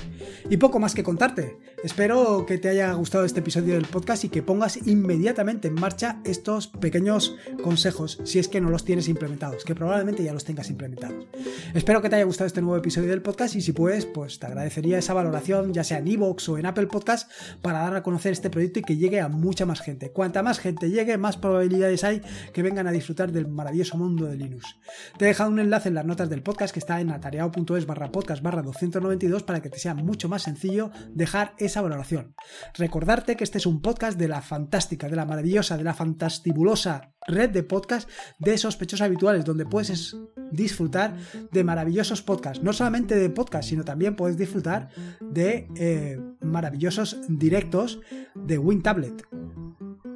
Y 0.51 0.59
poco 0.59 0.79
más 0.79 0.95
que 0.95 1.03
contarte. 1.03 1.57
Espero 1.83 2.45
que 2.45 2.59
te 2.59 2.69
haya 2.69 2.93
gustado 2.93 3.25
este 3.25 3.41
episodio 3.41 3.75
del 3.75 3.87
podcast 3.87 4.25
y 4.25 4.29
que 4.29 4.43
pongas 4.43 4.87
inmediatamente 4.87 5.69
en 5.69 5.75
marcha 5.75 6.21
estos 6.25 6.67
pequeños 6.67 7.35
consejos 7.63 8.21
si 8.25 8.39
es 8.39 8.49
que 8.49 8.61
no 8.61 8.69
los 8.69 8.85
tienes 8.85 9.09
implementados, 9.09 9.65
que 9.65 9.75
probablemente 9.75 10.23
ya 10.23 10.35
los 10.35 10.45
tengas 10.45 10.69
implementados. 10.69 11.29
Espero 11.73 12.03
que 12.03 12.11
te 12.11 12.17
haya 12.17 12.27
gustado 12.27 12.47
este 12.47 12.61
nuevo 12.61 12.77
episodio 12.77 13.09
del 13.09 13.23
podcast 13.23 13.55
y 13.55 13.63
si 13.63 13.73
puedes, 13.73 14.05
pues 14.05 14.39
te 14.39 14.47
agradecería 14.47 14.99
esa 14.99 15.15
valoración, 15.15 15.73
ya 15.73 15.85
sea 15.85 15.99
en 15.99 16.09
iVoox 16.09 16.49
o 16.51 16.59
en 16.59 16.67
Apple 16.67 16.89
Podcast, 16.89 17.31
para 17.63 17.79
dar 17.79 17.97
a 17.97 18.03
conocer 18.03 18.33
este 18.33 18.51
proyecto 18.51 18.81
y 18.81 18.83
que 18.83 18.97
llegue 18.99 19.21
a 19.21 19.29
mucha 19.29 19.65
más 19.65 19.81
gente. 19.81 20.11
Cuanta 20.11 20.43
más 20.43 20.59
gente 20.59 20.91
llegue, 20.91 21.17
más 21.17 21.39
probabilidades 21.39 22.05
hay 22.05 22.21
que 22.53 22.63
vengan 22.63 22.87
a 22.87 22.93
disfrutar 22.93 23.33
del 23.33 23.49
maravilloso 23.49 23.97
mundo 23.97 24.27
de 24.27 24.37
Linux. 24.37 24.77
Te 25.17 25.25
he 25.25 25.29
dejado 25.29 25.51
un 25.51 25.59
enlace 25.59 25.89
en 25.89 25.95
las 25.95 26.05
notas 26.05 26.29
del 26.29 26.43
podcast 26.43 26.75
que 26.75 26.81
está 26.81 26.98
en 27.01 27.11
atareado.es 27.11 27.87
barra 27.87 28.11
podcast 28.11 28.43
barra 28.43 28.63
292 28.63 29.43
para 29.43 29.61
que 29.61 29.71
te 29.71 29.79
sea 29.79 29.95
mucho 29.95 30.29
más 30.29 30.43
sencillo 30.43 30.91
dejar 31.11 31.55
esa 31.59 31.83
valoración. 31.83 32.35
Recordarte 32.75 33.37
que 33.37 33.45
este 33.45 33.59
es 33.59 33.67
un 33.67 33.83
podcast 33.83 34.19
de 34.19 34.29
la 34.29 34.43
fantástica, 34.43 35.09
de 35.09 35.17
la 35.17 35.27
maravillosa, 35.27 35.77
de 35.77 35.85
la 35.85 35.95
fantastibulosa 35.95 37.13
red 37.27 37.51
de 37.51 37.63
podcast 37.63 38.09
de 38.39 38.57
sospechosos 38.57 39.05
habituales, 39.05 39.45
donde 39.45 39.67
puedes 39.67 40.17
disfrutar 40.51 41.17
de 41.53 41.65
maravillosos 41.65 42.23
podcasts. 42.23 42.63
No 42.63 42.73
solamente 42.73 43.17
de 43.17 43.31
podcast, 43.31 43.69
sino 43.69 43.85
también 43.85 44.17
puedes 44.17 44.37
disfrutar 44.39 44.89
de 45.21 45.69
eh, 45.77 46.19
maravillosos 46.41 47.19
directos 47.29 48.01
de 48.35 48.59
WinTablet 48.59 49.27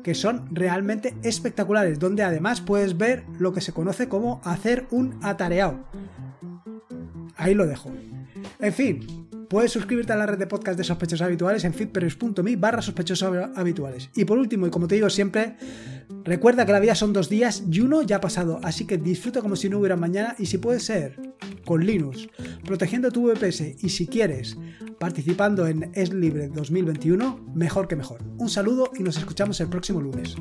que 0.03 0.15
son 0.15 0.55
realmente 0.55 1.15
espectaculares, 1.23 1.99
donde 1.99 2.23
además 2.23 2.61
puedes 2.61 2.99
ver 2.99 3.25
lo 3.39 3.53
que 3.53 3.61
se 3.61 3.73
conoce 3.73 4.09
como 4.09 4.41
hacer 4.45 4.87
un 4.91 5.19
atareado. 5.23 5.85
Ahí 7.43 7.55
lo 7.55 7.67
dejo. 7.67 7.91
En 8.61 8.73
fin, 8.73 9.27
puedes 9.49 9.73
suscribirte 9.73 10.13
a 10.13 10.17
la 10.17 10.27
red 10.27 10.39
de 10.39 10.47
podcast 10.47 10.79
de 10.79 10.85
sospechosos 10.85 11.27
habituales 11.27 11.65
en 11.65 11.75
fitpress.me 11.75 12.55
barra 12.55 12.81
sospechosos 12.81 13.51
habituales. 13.57 14.11
Y 14.15 14.25
por 14.25 14.39
último, 14.39 14.69
y 14.69 14.71
como 14.71 14.87
te 14.87 14.95
digo 14.95 15.11
siempre, 15.11 15.57
recuerda 16.23 16.65
que 16.65 16.71
la 16.71 16.79
vida 16.79 16.95
son 16.95 17.13
dos 17.13 17.29
días 17.29 17.65
y 17.69 17.81
uno 17.81 18.03
ya 18.03 18.17
ha 18.17 18.21
pasado, 18.21 18.61
así 18.63 18.87
que 18.87 18.97
disfruta 18.97 19.41
como 19.41 19.57
si 19.57 19.69
no 19.69 19.81
hubiera 19.81 19.97
mañana 19.97 20.37
y 20.39 20.47
si 20.47 20.59
puede 20.59 20.79
ser 20.79 21.35
con 21.65 21.85
Linux, 21.85 22.29
protegiendo 22.65 23.11
tu 23.11 23.25
VPS 23.25 23.83
y 23.83 23.89
si 23.89 24.07
quieres, 24.07 24.57
participando 25.01 25.67
en 25.67 25.91
Es 25.95 26.13
Libre 26.13 26.47
2021, 26.47 27.45
mejor 27.57 27.89
que 27.89 27.97
mejor. 27.97 28.21
Un 28.39 28.51
saludo 28.51 28.93
y 28.97 29.03
nos 29.03 29.17
escuchamos 29.17 29.61
el 29.61 29.69
próximo 29.69 30.01
lunes. 30.01 30.37